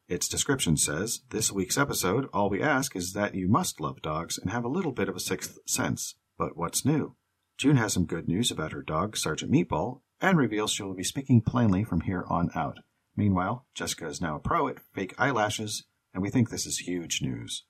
Its 0.07 0.27
description 0.27 0.77
says 0.77 1.21
This 1.31 1.51
week's 1.51 1.79
episode, 1.79 2.27
all 2.31 2.50
we 2.50 2.62
ask 2.62 2.95
is 2.95 3.13
that 3.13 3.33
you 3.33 3.47
must 3.47 3.81
love 3.81 4.03
dogs 4.03 4.38
and 4.38 4.51
have 4.51 4.63
a 4.63 4.69
little 4.69 4.91
bit 4.91 5.09
of 5.09 5.15
a 5.15 5.19
sixth 5.19 5.57
sense. 5.65 6.13
But 6.38 6.55
what's 6.55 6.85
new? 6.85 7.15
June 7.57 7.77
has 7.77 7.93
some 7.93 8.05
good 8.05 8.27
news 8.27 8.51
about 8.51 8.71
her 8.71 8.83
dog, 8.83 9.17
Sergeant 9.17 9.51
Meatball, 9.51 10.01
and 10.21 10.38
reveals 10.38 10.71
she 10.71 10.83
will 10.83 10.93
be 10.93 11.03
speaking 11.03 11.41
plainly 11.41 11.83
from 11.83 12.01
here 12.01 12.24
on 12.29 12.51
out. 12.53 12.79
Meanwhile, 13.15 13.65
Jessica 13.74 14.07
is 14.07 14.21
now 14.21 14.35
a 14.35 14.39
pro 14.39 14.67
at 14.67 14.79
fake 14.93 15.15
eyelashes, 15.17 15.85
and 16.13 16.21
we 16.21 16.29
think 16.29 16.50
this 16.50 16.67
is 16.67 16.79
huge 16.79 17.21
news. 17.24 17.63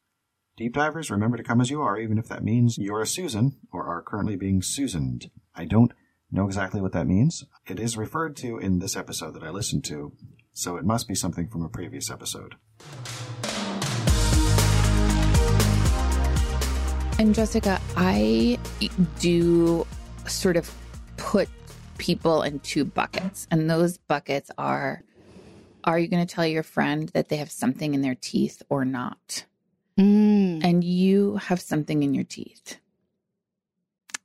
Deep 0.58 0.74
divers, 0.74 1.12
remember 1.12 1.38
to 1.38 1.44
come 1.44 1.62
as 1.62 1.70
you 1.70 1.82
are, 1.82 1.98
even 1.98 2.18
if 2.18 2.28
that 2.28 2.44
means 2.44 2.78
you're 2.78 3.02
a 3.02 3.08
Susan 3.08 3.60
or 3.72 3.86
are 3.86 4.02
currently 4.02 4.36
being 4.36 4.62
Susaned. 4.62 5.30
I 5.54 5.66
don't 5.66 5.94
know 6.32 6.48
exactly 6.48 6.82
what 6.82 6.94
that 6.94 7.08
means. 7.08 7.46
It 7.68 7.80
is 7.80 7.96
referred 7.98 8.36
to 8.38 8.58
in 8.58 8.80
this 8.80 8.96
episode 8.96 9.36
that 9.36 9.44
I 9.44 9.52
listened 9.52 9.86
to, 9.86 10.14
so 10.56 10.78
it 10.78 10.86
must 10.86 11.08
be 11.08 11.14
something 11.14 11.48
from 11.48 11.64
a 11.64 11.70
previous 11.70 12.10
episode. 12.10 12.56
And 17.20 17.36
Jessica, 17.36 17.80
I 17.96 18.58
do 19.20 19.86
sort 20.28 20.58
of 20.58 20.74
put 21.18 21.50
people 21.98 22.42
in 22.42 22.60
two 22.60 22.86
buckets, 22.86 23.48
and 23.52 23.70
those 23.70 23.98
buckets 23.98 24.50
are 24.58 25.04
are 25.84 26.00
you 26.00 26.08
going 26.08 26.26
to 26.26 26.34
tell 26.34 26.48
your 26.48 26.64
friend 26.64 27.10
that 27.10 27.30
they 27.30 27.36
have 27.36 27.52
something 27.52 27.94
in 27.94 28.02
their 28.02 28.16
teeth 28.16 28.64
or 28.70 28.86
not? 28.86 29.46
Mm. 30.00 30.64
And 30.64 30.84
you 30.84 31.36
have 31.36 31.62
something 31.62 32.02
in 32.02 32.16
your 32.16 32.24
teeth. 32.24 32.78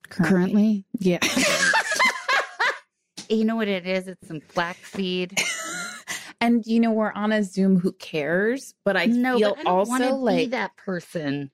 Currently? 0.08 0.87
Yeah. 0.99 1.18
You 3.30 3.44
know 3.44 3.54
what 3.54 3.68
it 3.68 3.87
is? 3.87 4.08
It's 4.08 4.26
some 4.26 4.40
flaxseed. 4.40 5.40
And 6.40 6.64
you 6.66 6.80
know, 6.80 6.92
we're 6.92 7.12
on 7.12 7.32
a 7.32 7.42
Zoom, 7.42 7.78
who 7.78 7.92
cares? 7.92 8.75
But 8.85 8.97
I 8.97 9.06
no, 9.06 9.38
feel 9.38 9.50
but 9.50 9.59
I 9.61 9.62
don't 9.64 9.73
also 9.73 9.90
wanna 9.90 10.16
like 10.16 10.37
be 10.37 10.47
that 10.47 10.76
person. 10.76 11.50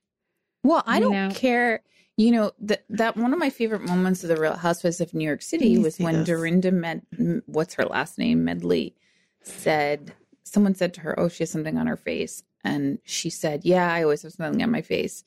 Well, 0.63 0.83
I 0.87 1.01
don't 1.01 1.13
know? 1.13 1.31
care. 1.33 1.83
You 2.17 2.31
know 2.33 2.53
that 2.61 2.85
that 2.89 3.17
one 3.17 3.33
of 3.33 3.39
my 3.39 3.51
favorite 3.51 3.83
moments 3.83 4.23
of 4.23 4.29
the 4.29 4.37
Real 4.41 4.57
Housewives 4.57 5.01
of 5.01 5.13
New 5.13 5.25
York 5.25 5.43
City 5.43 5.79
was 5.79 5.99
when 5.99 6.15
this. 6.19 6.27
Dorinda 6.29 6.73
Med, 6.73 7.03
what's 7.47 7.75
her 7.75 7.85
last 7.85 8.19
name, 8.19 8.45
Medley, 8.45 8.95
said 9.43 10.13
someone 10.43 10.75
said 10.75 10.95
to 10.95 11.01
her, 11.03 11.19
"Oh, 11.21 11.29
she 11.29 11.43
has 11.43 11.51
something 11.51 11.77
on 11.77 11.87
her 11.87 11.97
face," 11.97 12.43
and 12.65 12.99
she 13.05 13.29
said, 13.29 13.65
"Yeah, 13.65 13.93
I 13.93 14.03
always 14.03 14.23
have 14.23 14.33
something 14.33 14.63
on 14.63 14.71
my 14.71 14.83
face." 14.83 15.25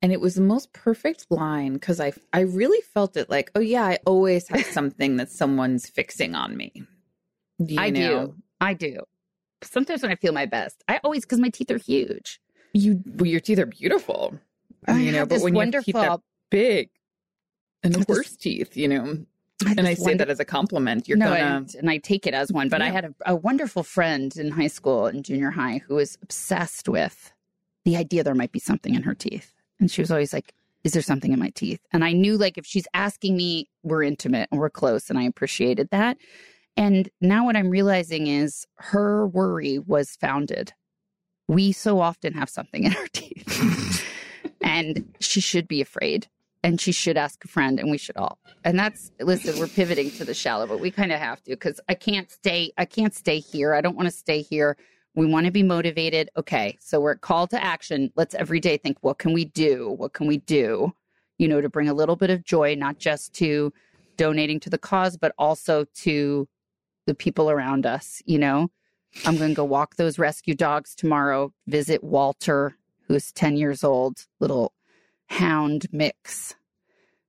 And 0.00 0.12
it 0.12 0.20
was 0.20 0.34
the 0.34 0.42
most 0.42 0.72
perfect 0.72 1.26
line 1.30 1.74
because 1.74 2.00
I 2.00 2.12
I 2.32 2.40
really 2.40 2.80
felt 2.82 3.16
it 3.16 3.30
like, 3.30 3.50
oh 3.54 3.60
yeah, 3.60 3.84
I 3.84 3.98
always 4.06 4.48
have 4.48 4.64
something 4.66 5.16
that 5.16 5.30
someone's 5.30 5.88
fixing 5.88 6.34
on 6.34 6.56
me. 6.56 6.72
You 7.58 7.80
I 7.80 7.90
know? 7.90 8.26
do. 8.26 8.34
I 8.62 8.74
do. 8.74 9.00
Sometimes 9.62 10.02
when 10.02 10.10
I 10.10 10.16
feel 10.16 10.32
my 10.32 10.46
best, 10.46 10.82
I 10.88 10.98
always 11.04 11.22
because 11.24 11.38
my 11.38 11.48
teeth 11.50 11.70
are 11.70 11.78
huge. 11.78 12.40
You 12.72 13.02
well, 13.06 13.26
your 13.26 13.40
teeth 13.40 13.58
are 13.58 13.66
beautiful, 13.66 14.38
I 14.88 14.98
you 14.98 15.12
know, 15.12 15.18
have 15.18 15.28
but 15.28 15.34
this 15.36 15.42
when 15.44 15.54
you 15.54 15.60
have 15.60 15.84
teeth 15.84 15.94
that 15.94 16.00
wonderful- 16.00 16.24
big 16.50 16.90
and 17.82 17.94
the 17.94 17.98
This- 17.98 18.08
worst 18.08 18.40
teeth, 18.40 18.76
you 18.76 18.88
know. 18.88 19.24
And 19.64 19.86
I 19.86 19.94
say 19.94 20.02
wonder- 20.02 20.24
that 20.24 20.30
as 20.30 20.40
a 20.40 20.44
compliment. 20.44 21.06
You're 21.08 21.18
no, 21.18 21.26
gonna 21.26 21.38
and, 21.58 21.74
and 21.76 21.88
I 21.90 21.98
take 21.98 22.26
it 22.26 22.34
as 22.34 22.50
one. 22.50 22.68
But 22.68 22.82
I 22.82 22.90
had 22.90 23.04
a, 23.04 23.14
a 23.26 23.36
wonderful 23.36 23.84
friend 23.84 24.34
in 24.36 24.50
high 24.50 24.66
school 24.66 25.06
and 25.06 25.24
junior 25.24 25.50
high 25.52 25.78
who 25.86 25.94
was 25.96 26.18
obsessed 26.22 26.88
with 26.88 27.32
the 27.84 27.96
idea 27.96 28.24
there 28.24 28.34
might 28.34 28.50
be 28.52 28.58
something 28.58 28.94
in 28.94 29.02
her 29.04 29.14
teeth, 29.14 29.52
and 29.78 29.88
she 29.90 30.00
was 30.02 30.10
always 30.10 30.32
like, 30.32 30.52
"Is 30.82 30.92
there 30.94 31.02
something 31.02 31.32
in 31.32 31.38
my 31.38 31.50
teeth?" 31.50 31.80
And 31.92 32.02
I 32.04 32.12
knew 32.12 32.36
like 32.36 32.58
if 32.58 32.66
she's 32.66 32.86
asking 32.94 33.36
me, 33.36 33.68
we're 33.84 34.02
intimate 34.02 34.48
and 34.50 34.58
we're 34.60 34.70
close, 34.70 35.08
and 35.10 35.18
I 35.18 35.24
appreciated 35.24 35.90
that. 35.90 36.16
And 36.76 37.08
now 37.20 37.44
what 37.44 37.56
I'm 37.56 37.70
realizing 37.70 38.26
is 38.26 38.66
her 38.76 39.26
worry 39.26 39.78
was 39.78 40.16
founded. 40.16 40.72
We 41.48 41.72
so 41.72 42.00
often 42.00 42.32
have 42.34 42.48
something 42.48 42.84
in 42.84 42.96
our 42.96 43.06
teeth, 43.12 44.04
and 44.62 45.14
she 45.20 45.40
should 45.40 45.68
be 45.68 45.80
afraid 45.80 46.28
and 46.64 46.80
she 46.80 46.92
should 46.92 47.16
ask 47.16 47.44
a 47.44 47.48
friend 47.48 47.80
and 47.80 47.90
we 47.90 47.98
should 47.98 48.16
all. 48.16 48.38
And 48.64 48.78
that's 48.78 49.10
listen 49.20 49.58
we're 49.58 49.66
pivoting 49.66 50.10
to 50.12 50.24
the 50.24 50.34
shallow 50.34 50.66
but 50.66 50.80
we 50.80 50.90
kind 50.90 51.12
of 51.12 51.18
have 51.18 51.42
to 51.42 51.50
because 51.50 51.80
i 51.88 51.94
can't 51.94 52.30
stay 52.30 52.72
i 52.78 52.84
can't 52.84 53.14
stay 53.14 53.40
here. 53.40 53.74
I 53.74 53.80
don't 53.80 53.96
want 53.96 54.06
to 54.06 54.14
stay 54.14 54.42
here. 54.42 54.76
We 55.14 55.26
want 55.26 55.46
to 55.46 55.52
be 55.52 55.62
motivated. 55.62 56.30
Okay 56.36 56.78
so 56.80 57.00
we're 57.00 57.12
at 57.12 57.20
call 57.20 57.46
to 57.48 57.62
action. 57.62 58.12
Let's 58.14 58.34
every 58.34 58.60
day 58.60 58.76
think 58.76 58.98
what 59.00 59.18
can 59.18 59.32
we 59.32 59.44
do? 59.44 59.90
What 59.90 60.12
can 60.12 60.26
we 60.26 60.38
do 60.38 60.92
you 61.38 61.48
know 61.48 61.60
to 61.60 61.68
bring 61.68 61.88
a 61.88 61.94
little 61.94 62.16
bit 62.16 62.30
of 62.30 62.44
joy 62.44 62.74
not 62.74 62.98
just 62.98 63.34
to 63.34 63.72
donating 64.16 64.60
to 64.60 64.70
the 64.70 64.78
cause 64.78 65.16
but 65.16 65.34
also 65.38 65.84
to 65.94 66.48
the 67.06 67.14
people 67.14 67.50
around 67.50 67.86
us 67.86 68.22
you 68.26 68.38
know 68.38 68.70
i'm 69.26 69.36
going 69.36 69.50
to 69.50 69.54
go 69.54 69.64
walk 69.64 69.96
those 69.96 70.18
rescue 70.18 70.54
dogs 70.54 70.94
tomorrow 70.94 71.52
visit 71.66 72.02
walter 72.02 72.76
who's 73.08 73.32
10 73.32 73.56
years 73.56 73.84
old 73.84 74.26
little 74.40 74.72
hound 75.26 75.86
mix 75.92 76.54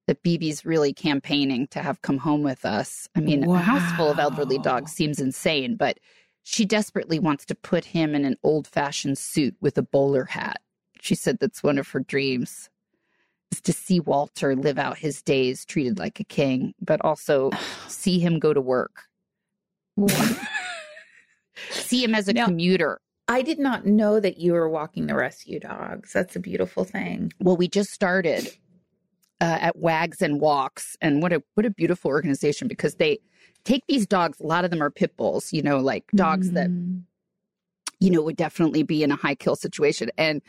that 0.08 0.22
BB's 0.24 0.66
really 0.66 0.94
campaigning 0.94 1.68
to 1.68 1.80
have 1.82 2.02
come 2.02 2.18
home 2.18 2.44
with 2.44 2.66
us. 2.66 3.08
I 3.16 3.22
mean, 3.22 3.44
a 3.44 3.58
house 3.58 3.96
full 3.96 4.10
of 4.10 4.20
elderly 4.20 4.58
dogs 4.58 4.92
seems 4.92 5.20
insane, 5.20 5.76
but 5.78 5.98
she 6.44 6.66
desperately 6.66 7.20
wants 7.20 7.46
to 7.46 7.56
put 7.56 7.86
him 7.86 8.14
in 8.14 8.26
an 8.26 8.36
old 8.44 8.68
fashioned 8.68 9.18
suit 9.18 9.56
with 9.62 9.78
a 9.78 9.82
bowler 9.82 10.26
hat. 10.26 10.62
She 11.00 11.16
said 11.16 11.40
that's 11.40 11.64
one 11.64 11.78
of 11.78 11.88
her 11.90 12.02
dreams 12.02 12.70
is 13.52 13.62
to 13.62 13.74
see 13.74 14.00
Walter 14.00 14.56
live 14.56 14.78
out 14.78 14.98
his 14.98 15.22
days 15.22 15.64
treated 15.64 16.00
like 16.00 16.20
a 16.20 16.26
king, 16.26 16.74
but 16.82 17.00
also 17.02 17.52
see 17.88 18.20
him 18.20 18.40
go 18.40 18.54
to 18.54 18.62
work. 18.62 19.04
see 21.72 22.04
him 22.04 22.16
as 22.16 22.28
a 22.28 22.34
Now- 22.34 22.46
commuter. 22.46 23.00
I 23.30 23.42
did 23.42 23.58
not 23.58 23.86
know 23.86 24.20
that 24.20 24.38
you 24.38 24.52
were 24.52 24.68
walking 24.68 25.08
the 25.08 25.16
rescue 25.16 25.58
dogs. 25.60 26.12
That's 26.12 26.36
a 26.36 26.40
beautiful 26.42 26.84
thing. 26.84 27.32
Well, 27.40 27.56
we 27.56 27.70
just 27.70 27.92
started 27.92 28.48
uh, 29.40 29.58
at 29.62 29.78
Wags 29.78 30.22
and 30.22 30.42
Walks, 30.42 30.98
and 31.02 31.22
what 31.22 31.32
a 31.32 31.42
what 31.56 31.66
a 31.66 31.70
beautiful 31.70 32.10
organization 32.10 32.68
because 32.68 32.96
they 32.96 33.20
take 33.64 33.84
these 33.88 34.06
dogs. 34.06 34.42
A 34.42 34.46
lot 34.46 34.66
of 34.66 34.72
them 34.72 34.84
are 34.84 34.92
pit 34.92 35.16
bulls, 35.16 35.54
you 35.54 35.62
know, 35.62 35.80
like 35.80 36.04
dogs 36.16 36.52
that 36.52 36.70
Mhm. 36.70 37.04
you 38.02 38.10
know 38.12 38.22
would 38.22 38.36
definitely 38.36 38.84
be 38.84 39.04
in 39.04 39.12
a 39.12 39.16
high 39.16 39.36
kill 39.36 39.56
situation. 39.56 40.10
And 40.18 40.42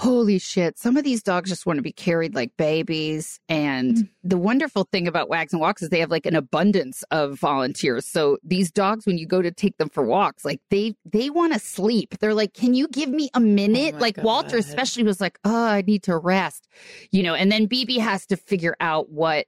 holy 0.00 0.38
shit, 0.38 0.78
some 0.78 0.96
of 0.96 1.04
these 1.04 1.22
dogs 1.22 1.50
just 1.50 1.66
want 1.66 1.76
to 1.76 1.82
be 1.82 1.92
carried 1.92 2.34
like 2.34 2.56
babies. 2.56 3.38
And 3.48 3.96
Mm. 3.96 4.08
the 4.24 4.38
wonderful 4.38 4.84
thing 4.90 5.06
about 5.06 5.28
Wags 5.28 5.52
and 5.52 5.60
Walks 5.60 5.82
is 5.82 5.90
they 5.90 6.00
have 6.00 6.10
like 6.10 6.26
an 6.26 6.34
abundance 6.34 7.02
of 7.10 7.38
volunteers. 7.38 8.06
So 8.06 8.38
these 8.42 8.70
dogs, 8.70 9.04
when 9.06 9.18
you 9.18 9.26
go 9.26 9.42
to 9.42 9.50
take 9.50 9.76
them 9.76 9.88
for 9.90 10.02
walks, 10.02 10.44
like 10.44 10.60
they 10.70 10.94
they 11.04 11.28
want 11.30 11.52
to 11.52 11.58
sleep. 11.58 12.18
They're 12.18 12.34
like, 12.34 12.54
"Can 12.54 12.72
you 12.74 12.88
give 12.88 13.10
me 13.10 13.28
a 13.34 13.40
minute?" 13.40 13.94
Oh 13.96 14.00
like 14.00 14.16
Walter, 14.18 14.56
especially, 14.56 15.02
was 15.04 15.20
like, 15.20 15.38
"Oh, 15.44 15.64
I 15.66 15.82
need 15.82 16.02
to 16.04 16.16
rest," 16.16 16.66
you 17.10 17.22
know. 17.22 17.34
And 17.34 17.52
then 17.52 17.66
BB 17.68 17.98
has 17.98 18.24
to 18.26 18.36
figure 18.36 18.76
out 18.80 19.10
what 19.10 19.46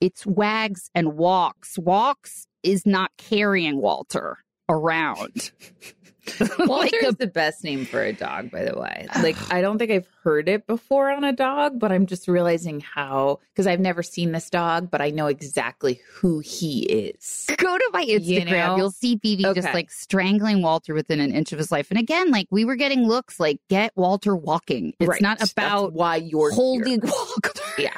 it's 0.00 0.24
Wags 0.24 0.90
and 0.94 1.16
Walks. 1.16 1.78
Walks 1.78 2.46
is 2.62 2.86
not 2.86 3.10
carrying 3.18 3.78
Walter 3.78 4.38
around. 4.68 5.50
Walter 6.60 6.96
a- 7.02 7.06
is 7.08 7.16
the 7.16 7.26
best 7.26 7.62
name 7.64 7.84
for 7.84 8.02
a 8.02 8.12
dog, 8.12 8.50
by 8.50 8.64
the 8.64 8.78
way. 8.78 9.06
Like, 9.22 9.36
I 9.52 9.60
don't 9.60 9.78
think 9.78 9.90
I've 9.90 10.08
heard 10.22 10.48
it 10.48 10.66
before 10.66 11.10
on 11.10 11.24
a 11.24 11.32
dog, 11.32 11.78
but 11.78 11.92
I'm 11.92 12.06
just 12.06 12.28
realizing 12.28 12.80
how, 12.80 13.40
because 13.52 13.66
I've 13.66 13.80
never 13.80 14.02
seen 14.02 14.32
this 14.32 14.50
dog, 14.50 14.90
but 14.90 15.00
I 15.00 15.10
know 15.10 15.26
exactly 15.26 16.00
who 16.14 16.40
he 16.40 16.82
is. 16.82 17.46
Go 17.56 17.76
to 17.78 17.90
my 17.92 18.04
Instagram. 18.04 18.20
You 18.38 18.44
know? 18.44 18.76
You'll 18.76 18.90
see 18.90 19.16
BB 19.16 19.54
just 19.54 19.72
like 19.72 19.90
strangling 19.90 20.62
Walter 20.62 20.94
within 20.94 21.20
an 21.20 21.32
inch 21.32 21.52
of 21.52 21.58
his 21.58 21.70
life. 21.72 21.90
And 21.90 21.98
again, 21.98 22.30
like 22.30 22.46
we 22.50 22.64
were 22.64 22.76
getting 22.76 23.06
looks 23.06 23.38
like 23.40 23.58
get 23.70 23.92
Walter 23.96 24.34
walking. 24.36 24.92
It's 24.98 25.08
Right. 25.08 25.20
not 25.22 25.38
That's 25.38 25.52
about 25.52 25.92
why 25.92 26.16
you're 26.16 26.50
holding 26.52 27.00
here. 27.02 27.10
Walter. 27.12 27.60
Yeah. 27.78 27.96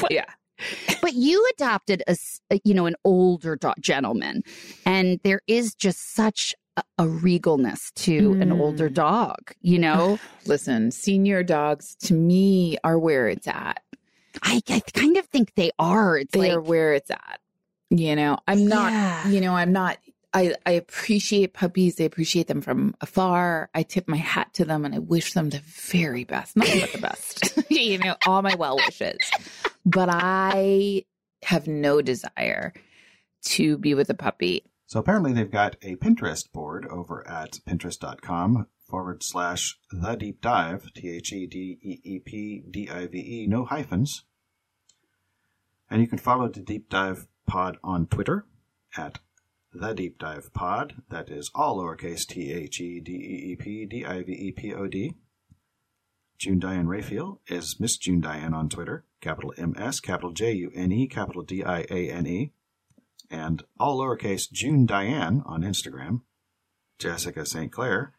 Yeah. 0.10 0.26
But 1.00 1.14
you 1.14 1.46
adopted 1.54 2.02
a 2.08 2.16
you 2.64 2.74
know, 2.74 2.86
an 2.86 2.96
older 3.04 3.56
do- 3.56 3.72
gentleman, 3.80 4.42
and 4.84 5.20
there 5.24 5.40
is 5.46 5.74
just 5.74 6.14
such 6.14 6.54
a, 6.76 6.82
a 6.98 7.04
regalness 7.04 7.92
to 7.96 8.32
an 8.40 8.52
older 8.52 8.88
Mm. 8.90 8.94
dog. 8.94 9.54
You 9.60 9.78
know, 9.78 10.18
Listen, 10.46 10.90
senior 10.90 11.42
dogs 11.42 11.96
to 12.02 12.14
me 12.14 12.78
are 12.84 12.98
where 12.98 13.28
it's 13.28 13.48
at. 13.48 13.82
I, 14.42 14.60
I 14.68 14.80
kind 14.92 15.16
of 15.16 15.26
think 15.26 15.54
they 15.54 15.70
are. 15.78 16.18
It's 16.18 16.32
They 16.32 16.40
like 16.40 16.52
are 16.52 16.60
where 16.60 16.92
it's 16.94 17.10
at. 17.10 17.40
You 17.90 18.14
know, 18.16 18.38
I'm 18.46 18.66
not, 18.66 18.92
Yeah. 18.92 19.28
you 19.28 19.40
know, 19.40 19.54
I'm 19.54 19.72
not, 19.72 19.98
I, 20.34 20.54
I 20.66 20.72
appreciate 20.72 21.54
puppies. 21.54 21.98
I 22.00 22.04
appreciate 22.04 22.46
them 22.46 22.60
from 22.60 22.94
afar. 23.00 23.70
I 23.74 23.82
tip 23.82 24.06
my 24.08 24.18
hat 24.18 24.52
to 24.54 24.64
them 24.66 24.84
and 24.84 24.94
I 24.94 24.98
wish 24.98 25.32
them 25.32 25.48
the 25.50 25.60
very 25.64 26.24
best, 26.24 26.56
nothing 26.56 26.80
but 26.80 26.92
the 26.92 26.98
best. 26.98 27.70
you 27.70 27.96
know, 27.98 28.16
all 28.26 28.42
my 28.42 28.54
well 28.54 28.76
wishes. 28.76 29.18
But 29.86 30.08
I 30.12 31.04
have 31.42 31.66
no 31.66 32.02
desire 32.02 32.74
to 33.44 33.78
be 33.78 33.94
with 33.94 34.10
a 34.10 34.14
puppy. 34.14 34.64
So 34.86 35.00
apparently 35.00 35.32
they've 35.32 35.50
got 35.50 35.76
a 35.82 35.96
Pinterest 35.96 36.50
board 36.52 36.86
over 36.86 37.26
at 37.28 37.58
pinterest.com 37.66 38.66
forward 38.86 39.22
slash 39.22 39.78
the 39.90 40.14
deep 40.14 40.40
dive, 40.40 40.92
T 40.94 41.10
H 41.10 41.32
E 41.32 41.46
D 41.46 41.78
E 41.82 42.00
E 42.04 42.18
P 42.20 42.62
D 42.70 42.88
I 42.88 43.06
V 43.08 43.18
E, 43.18 43.46
no 43.48 43.64
hyphens. 43.64 44.24
And 45.90 46.00
you 46.00 46.08
can 46.08 46.18
follow 46.18 46.48
the 46.48 46.60
Deep 46.60 46.88
Dive 46.88 47.26
Pod 47.46 47.78
on 47.82 48.06
Twitter 48.06 48.44
at 48.96 49.18
the 49.72 49.92
Deep 49.92 50.18
Dive 50.18 50.52
Pod. 50.52 51.02
That 51.10 51.30
is 51.30 51.50
all 51.54 51.78
lowercase 51.78 52.26
T 52.26 52.52
H 52.52 52.80
E 52.80 53.00
D 53.00 53.12
E 53.12 53.52
E 53.52 53.56
P 53.56 53.86
D 53.86 54.04
I 54.04 54.22
V 54.22 54.32
E 54.32 54.52
P 54.52 54.72
O 54.74 54.86
D. 54.86 55.14
June 56.38 56.58
Diane 56.58 56.86
Raphael 56.86 57.40
is 57.46 57.80
Miss 57.80 57.96
June 57.96 58.20
Diane 58.20 58.52
on 58.52 58.68
Twitter, 58.68 59.04
capital 59.20 59.54
M 59.56 59.74
S, 59.78 60.00
capital 60.00 60.32
J 60.32 60.52
U 60.52 60.70
N 60.74 60.92
E, 60.92 61.06
capital 61.06 61.42
D 61.42 61.64
I 61.64 61.86
A 61.90 62.10
N 62.10 62.26
E, 62.26 62.52
and 63.30 63.62
all 63.78 64.00
lowercase 64.00 64.50
June 64.50 64.86
Diane 64.86 65.42
on 65.46 65.62
Instagram. 65.62 66.22
Jessica 66.98 67.44
St. 67.44 67.70
Clair 67.70 68.14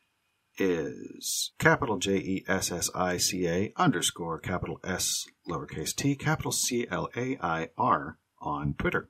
is 0.58 1.52
capital 1.60 1.98
J 1.98 2.18
E 2.18 2.46
S 2.48 2.72
S 2.72 2.90
I 2.96 3.18
C 3.18 3.48
A 3.48 3.74
underscore 3.78 4.40
capital 4.40 4.80
S 4.84 5.28
lowercase 5.48 5.96
t 5.96 6.16
capital 6.16 6.52
C 6.52 6.88
L 6.90 7.10
A 7.16 7.38
I 7.42 7.70
R 7.78 8.18
on 8.40 8.74
Twitter. 8.76 9.10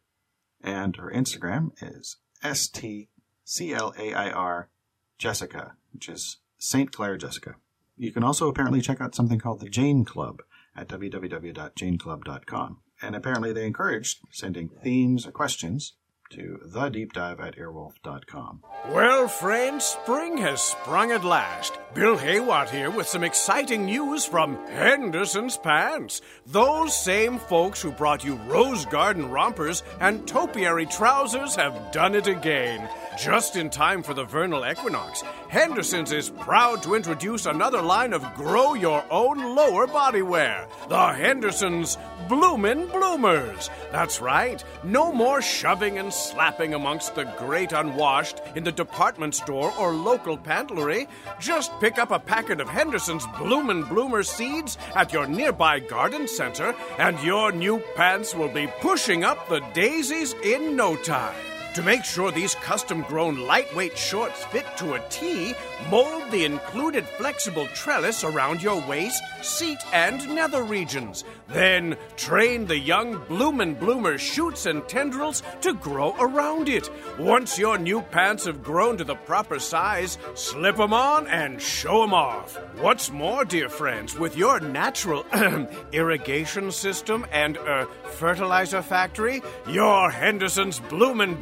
And 0.62 0.96
her 0.98 1.12
Instagram 1.13 1.72
is 1.82 2.18
S 2.44 2.68
T 2.68 3.10
C 3.44 3.74
L 3.74 3.94
A 3.98 4.13
I 4.13 4.30
R 4.30 4.70
Jessica, 5.18 5.74
which 5.94 6.10
is 6.10 6.38
St. 6.58 6.92
Clair 6.92 7.18
Jessica. 7.18 7.56
You 7.96 8.12
can 8.12 8.24
also 8.24 8.48
apparently 8.48 8.82
check 8.82 9.01
out 9.01 9.16
something 9.16 9.39
called 9.39 9.60
the 9.60 9.70
Jane 9.70 10.06
Club 10.06 10.42
at 10.75 10.88
www.janeclub.com. 10.88 12.82
And 13.01 13.16
apparently 13.16 13.54
they 13.54 13.66
encouraged 13.66 14.20
sending 14.32 14.70
themes 14.70 15.27
or 15.27 15.32
questions 15.32 15.94
to 16.32 16.60
thedeepdive 16.68 17.40
at 17.40 17.58
earwolf.com. 17.58 18.62
Well, 18.90 19.28
friends, 19.28 19.86
spring 19.86 20.38
has 20.38 20.62
sprung 20.62 21.12
at 21.12 21.24
last. 21.24 21.78
Bill 21.94 22.18
Haywatt 22.18 22.70
here 22.70 22.90
with 22.90 23.08
some 23.08 23.24
exciting 23.24 23.86
news 23.86 24.26
from 24.26 24.58
Henderson's 24.68 25.58
Pants. 25.58 26.22
Those 26.46 26.98
same 26.98 27.40
folks 27.40 27.82
who 27.82 27.92
brought 27.92 28.24
you 28.24 28.36
Rose 28.48 28.86
Garden 28.86 29.30
rompers 29.32 29.84
and 30.00 30.28
topiary 30.28 30.86
trousers 30.86 31.56
have 31.56 31.92
done 31.92 32.16
it 32.16 32.28
again. 32.28 32.88
Just 33.18 33.56
in 33.56 33.72
time 33.72 34.04
for 34.04 34.14
the 34.14 34.26
vernal 34.26 34.64
equinox, 34.70 35.24
Henderson's 35.50 36.12
is 36.12 36.30
proud 36.30 36.84
to 36.84 36.94
introduce 36.94 37.48
another 37.48 37.82
line 37.82 38.14
of 38.14 38.36
grow 38.36 38.76
your 38.76 39.04
own 39.10 39.56
lower 39.56 39.88
body 39.88 40.22
wear. 40.22 40.68
The 40.88 41.14
Henderson's 41.14 41.98
Bloomin' 42.30 42.88
Bloomers. 42.88 43.72
That's 43.92 44.22
right, 44.22 44.64
no 44.84 45.12
more 45.12 45.42
shoving 45.42 45.98
and 45.98 46.14
slapping 46.18 46.74
amongst 46.74 47.16
the 47.16 47.26
great 47.38 47.72
unwashed 47.72 48.42
in 48.56 48.64
the 48.64 48.72
department 48.72 49.36
store 49.36 49.74
or 49.78 49.94
local 49.94 50.38
pantlery. 50.38 51.08
Just 51.40 51.72
pick 51.80 51.98
up 51.98 52.12
a 52.12 52.20
packet 52.20 52.60
of 52.60 52.70
Henderson's 52.70 53.28
Bloomin' 53.38 53.84
Bloomer 53.84 54.24
seeds 54.24 54.78
at 54.96 55.14
your 55.14 55.28
nearby 55.28 55.80
garden 55.80 56.28
center, 56.28 56.76
and 56.98 57.22
your 57.22 57.52
new 57.52 57.80
pants 57.96 58.34
will 58.34 58.50
be 58.50 58.68
pushing 58.82 59.24
up 59.24 59.48
the 59.50 59.62
daisies 59.74 60.34
in 60.44 60.76
no 60.76 60.96
time. 60.96 61.36
To 61.78 61.84
make 61.84 62.04
sure 62.06 62.32
these 62.32 62.56
custom 62.56 63.04
grown 63.04 63.38
lightweight 63.46 63.96
shorts 63.96 64.44
fit 64.46 64.66
to 64.78 64.96
a 64.96 65.10
T, 65.10 65.54
mold 65.92 66.32
the 66.32 66.44
included 66.44 67.06
flexible 67.06 67.68
trellis 67.68 68.24
around 68.24 68.64
your 68.64 68.82
waist, 68.88 69.22
seat, 69.44 69.78
and 69.94 70.28
nether 70.34 70.64
regions. 70.64 71.24
Then 71.48 71.96
train 72.16 72.66
the 72.66 72.80
young 72.80 73.24
bloomin' 73.28 73.76
bloomer 73.76 74.18
shoots 74.18 74.66
and 74.66 74.88
tendrils 74.90 75.44
to 75.62 75.76
grow 75.76 76.16
around 76.20 76.68
it. 76.68 76.90
Once 77.20 77.60
your 77.60 77.78
new 77.78 78.02
pants 78.02 78.46
have 78.46 78.63
grown 78.63 78.98
to 78.98 79.04
the 79.04 79.16
proper 79.16 79.60
size, 79.60 80.18
slip 80.34 80.80
'em 80.80 80.94
on 80.94 81.28
and 81.28 81.62
show 81.62 82.02
'em 82.02 82.13
off. 82.13 82.58
What's 82.82 83.12
more, 83.12 83.46
dear 83.46 83.70
friends, 83.70 84.18
with 84.18 84.36
your 84.36 84.60
natural 84.60 85.26
irrigation 85.92 86.72
system 86.72 87.28
and 87.32 87.56
uh, 87.60 87.86
fertilizer 88.18 88.82
factory, 88.82 89.44
your 89.68 90.10
Henderson's 90.10 90.80
bloomin' 90.80 91.36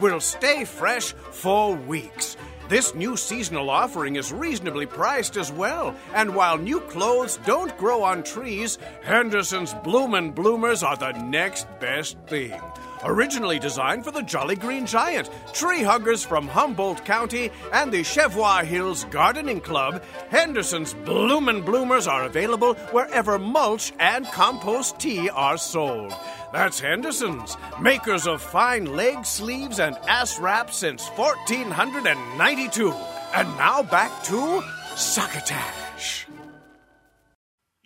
will 0.00 0.20
stay 0.20 0.64
fresh 0.64 1.12
for 1.12 1.74
weeks. 1.74 2.36
This 2.68 2.94
new 2.94 3.16
seasonal 3.16 3.70
offering 3.70 4.16
is 4.16 4.32
reasonably 4.32 4.86
priced 4.86 5.36
as 5.36 5.50
well, 5.50 5.94
and 6.14 6.34
while 6.34 6.58
new 6.58 6.80
clothes 6.80 7.38
don't 7.46 7.76
grow 7.78 8.02
on 8.02 8.22
trees, 8.22 8.78
Henderson's 9.02 9.74
Bloomin' 9.82 10.32
Bloomers 10.32 10.82
are 10.82 10.96
the 10.96 11.12
next 11.12 11.66
best 11.80 12.18
thing. 12.26 12.60
Originally 13.04 13.58
designed 13.58 14.04
for 14.04 14.10
the 14.10 14.22
Jolly 14.22 14.56
Green 14.56 14.86
Giant, 14.86 15.30
tree 15.52 15.82
huggers 15.82 16.24
from 16.24 16.48
Humboldt 16.48 17.04
County, 17.04 17.50
and 17.72 17.92
the 17.92 18.02
Cheviot 18.02 18.66
Hills 18.66 19.04
Gardening 19.04 19.60
Club, 19.60 20.02
Henderson's 20.30 20.94
Bloomin' 20.94 21.62
Bloomers 21.62 22.06
are 22.06 22.24
available 22.24 22.74
wherever 22.90 23.38
mulch 23.38 23.92
and 23.98 24.26
compost 24.26 24.98
tea 24.98 25.28
are 25.30 25.56
sold. 25.58 26.14
That's 26.52 26.80
Henderson's, 26.80 27.56
makers 27.80 28.26
of 28.26 28.42
fine 28.42 28.86
leg 28.86 29.24
sleeves 29.24 29.78
and 29.80 29.96
ass 30.08 30.38
wraps 30.38 30.78
since 30.78 31.08
1492. 31.10 32.92
And 33.34 33.48
now 33.58 33.82
back 33.82 34.24
to 34.24 34.62
Succotash. 34.96 36.26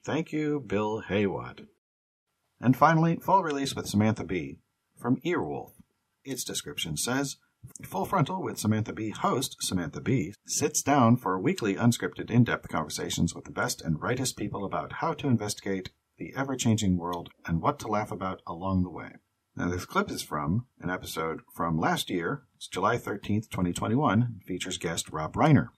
Thank 0.05 0.33
you, 0.33 0.61
Bill 0.61 1.03
Haywatt. 1.09 1.67
And 2.61 2.77
finally, 2.77 3.17
full 3.17 3.43
release 3.43 3.75
with 3.75 3.89
Samantha 3.89 4.25
Bee 4.25 4.59
from 5.03 5.21
Earwolf. 5.25 5.73
Its 6.25 6.45
description 6.45 6.97
says 6.97 7.37
Full 7.85 8.05
Frontal 8.05 8.41
with 8.41 8.59
Samantha 8.59 8.93
Bee 8.93 9.11
host 9.11 9.57
Samantha 9.61 10.01
Bee 10.01 10.33
sits 10.47 10.81
down 10.81 11.17
for 11.17 11.39
weekly 11.41 11.75
unscripted 11.75 12.31
in 12.31 12.45
depth 12.45 12.69
conversations 12.69 13.35
with 13.35 13.45
the 13.45 13.51
best 13.51 13.83
and 13.83 13.99
brightest 13.99 14.37
people 14.37 14.65
about 14.65 14.95
how 14.95 15.13
to 15.15 15.27
investigate 15.27 15.91
the 16.19 16.33
ever 16.37 16.55
changing 16.55 16.97
world 16.97 17.31
and 17.45 17.61
what 17.61 17.81
to 17.81 17.89
laugh 17.89 18.13
about 18.13 18.43
along 18.47 18.85
the 18.85 18.91
way. 18.91 19.17
Now, 19.57 19.69
this 19.69 19.85
clip 19.85 20.11
is 20.11 20.23
from 20.23 20.67
an 20.81 20.89
episode 20.89 21.41
from 21.55 21.79
last 21.79 22.09
year, 22.09 22.45
it's 22.57 22.69
July 22.69 22.97
13th, 22.97 23.51
2021, 23.51 24.41
features 24.47 24.79
guest 24.79 25.11
Rob 25.11 25.35
Reiner, 25.35 25.69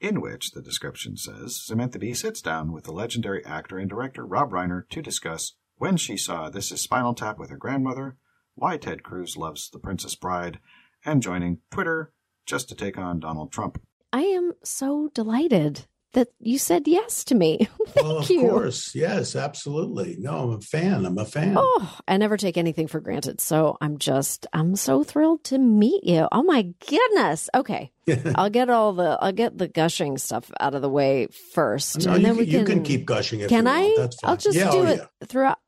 in 0.00 0.20
which 0.20 0.52
the 0.52 0.62
description 0.62 1.16
says 1.16 1.64
Samantha 1.64 1.98
Bee 1.98 2.14
sits 2.14 2.42
down 2.42 2.72
with 2.72 2.84
the 2.84 2.92
legendary 2.92 3.44
actor 3.44 3.78
and 3.78 3.88
director 3.88 4.24
Rob 4.24 4.50
Reiner 4.50 4.86
to 4.90 5.02
discuss 5.02 5.54
when 5.76 5.96
she 5.96 6.16
saw 6.16 6.50
This 6.50 6.70
Is 6.70 6.82
Spinal 6.82 7.14
Tap 7.14 7.38
with 7.38 7.50
her 7.50 7.56
grandmother, 7.56 8.16
why 8.56 8.76
Ted 8.76 9.02
Cruz 9.02 9.36
loves 9.36 9.70
The 9.70 9.78
Princess 9.78 10.14
Bride, 10.16 10.58
and 11.04 11.22
joining 11.22 11.58
Twitter 11.70 12.12
just 12.46 12.68
to 12.70 12.74
take 12.74 12.98
on 12.98 13.20
Donald 13.20 13.52
Trump. 13.52 13.80
I 14.12 14.22
am 14.22 14.52
so 14.64 15.10
delighted 15.14 15.86
that 16.16 16.28
you 16.40 16.58
said 16.58 16.88
yes 16.88 17.24
to 17.24 17.34
me. 17.34 17.68
Thank 17.88 18.06
well, 18.06 18.18
of 18.18 18.30
you. 18.30 18.40
course. 18.40 18.94
Yes, 18.94 19.36
absolutely. 19.36 20.16
No, 20.18 20.44
I'm 20.44 20.52
a 20.54 20.60
fan. 20.60 21.04
I'm 21.04 21.18
a 21.18 21.26
fan. 21.26 21.54
Oh, 21.58 21.98
I 22.08 22.16
never 22.16 22.38
take 22.38 22.56
anything 22.56 22.86
for 22.86 23.00
granted. 23.00 23.40
So 23.40 23.76
I'm 23.82 23.98
just, 23.98 24.46
I'm 24.54 24.76
so 24.76 25.04
thrilled 25.04 25.44
to 25.44 25.58
meet 25.58 26.04
you. 26.04 26.26
Oh 26.32 26.42
my 26.42 26.62
goodness. 26.88 27.50
Okay. 27.54 27.92
I'll 28.34 28.48
get 28.48 28.70
all 28.70 28.94
the, 28.94 29.18
I'll 29.20 29.32
get 29.32 29.58
the 29.58 29.68
gushing 29.68 30.16
stuff 30.16 30.50
out 30.58 30.74
of 30.74 30.80
the 30.80 30.88
way 30.88 31.26
first. 31.52 32.06
No, 32.06 32.14
and 32.14 32.22
you, 32.22 32.26
then 32.28 32.36
we 32.38 32.46
can, 32.46 32.52
can, 32.52 32.60
you 32.60 32.66
can 32.66 32.82
keep 32.84 33.04
gushing 33.04 33.40
if 33.40 33.50
Can 33.50 33.66
you 33.66 33.70
I? 33.70 33.82
want. 33.82 33.96
That's 33.98 34.20
fine. 34.20 34.30
I'll 34.30 34.36
just 34.38 34.56
yeah, 34.56 34.70
do 34.70 34.78
oh, 34.78 34.86
it 34.86 34.98
yeah. 34.98 35.26
throughout. 35.26 35.58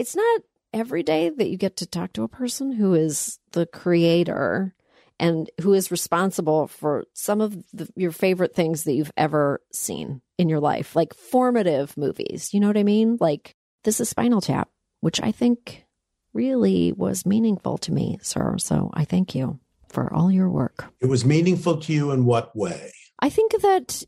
It's 0.00 0.16
not 0.16 0.40
every 0.74 1.02
day 1.02 1.30
that 1.30 1.48
you 1.48 1.56
get 1.56 1.76
to 1.78 1.86
talk 1.86 2.12
to 2.12 2.24
a 2.24 2.28
person 2.28 2.72
who 2.72 2.92
is 2.92 3.38
the 3.52 3.64
creator 3.64 4.74
and 5.20 5.48
who 5.60 5.72
is 5.72 5.92
responsible 5.92 6.66
for 6.66 7.04
some 7.14 7.40
of 7.40 7.56
the, 7.72 7.88
your 7.94 8.10
favorite 8.10 8.54
things 8.54 8.84
that 8.84 8.94
you've 8.94 9.12
ever 9.16 9.62
seen 9.72 10.20
in 10.36 10.48
your 10.48 10.58
life, 10.58 10.96
like 10.96 11.14
formative 11.14 11.96
movies. 11.96 12.52
You 12.52 12.58
know 12.58 12.66
what 12.66 12.76
I 12.76 12.82
mean? 12.82 13.16
Like 13.20 13.54
this 13.84 14.00
is 14.00 14.08
Spinal 14.08 14.40
Tap, 14.40 14.68
which 15.00 15.22
I 15.22 15.30
think 15.30 15.86
really 16.32 16.92
was 16.92 17.24
meaningful 17.24 17.78
to 17.78 17.92
me, 17.92 18.18
sir. 18.20 18.56
So 18.58 18.90
I 18.92 19.04
thank 19.04 19.36
you 19.36 19.60
for 19.88 20.12
all 20.12 20.32
your 20.32 20.50
work. 20.50 20.92
It 21.00 21.06
was 21.06 21.24
meaningful 21.24 21.76
to 21.82 21.92
you 21.92 22.10
in 22.10 22.24
what 22.24 22.54
way? 22.56 22.92
I 23.20 23.30
think 23.30 23.52
that 23.62 24.02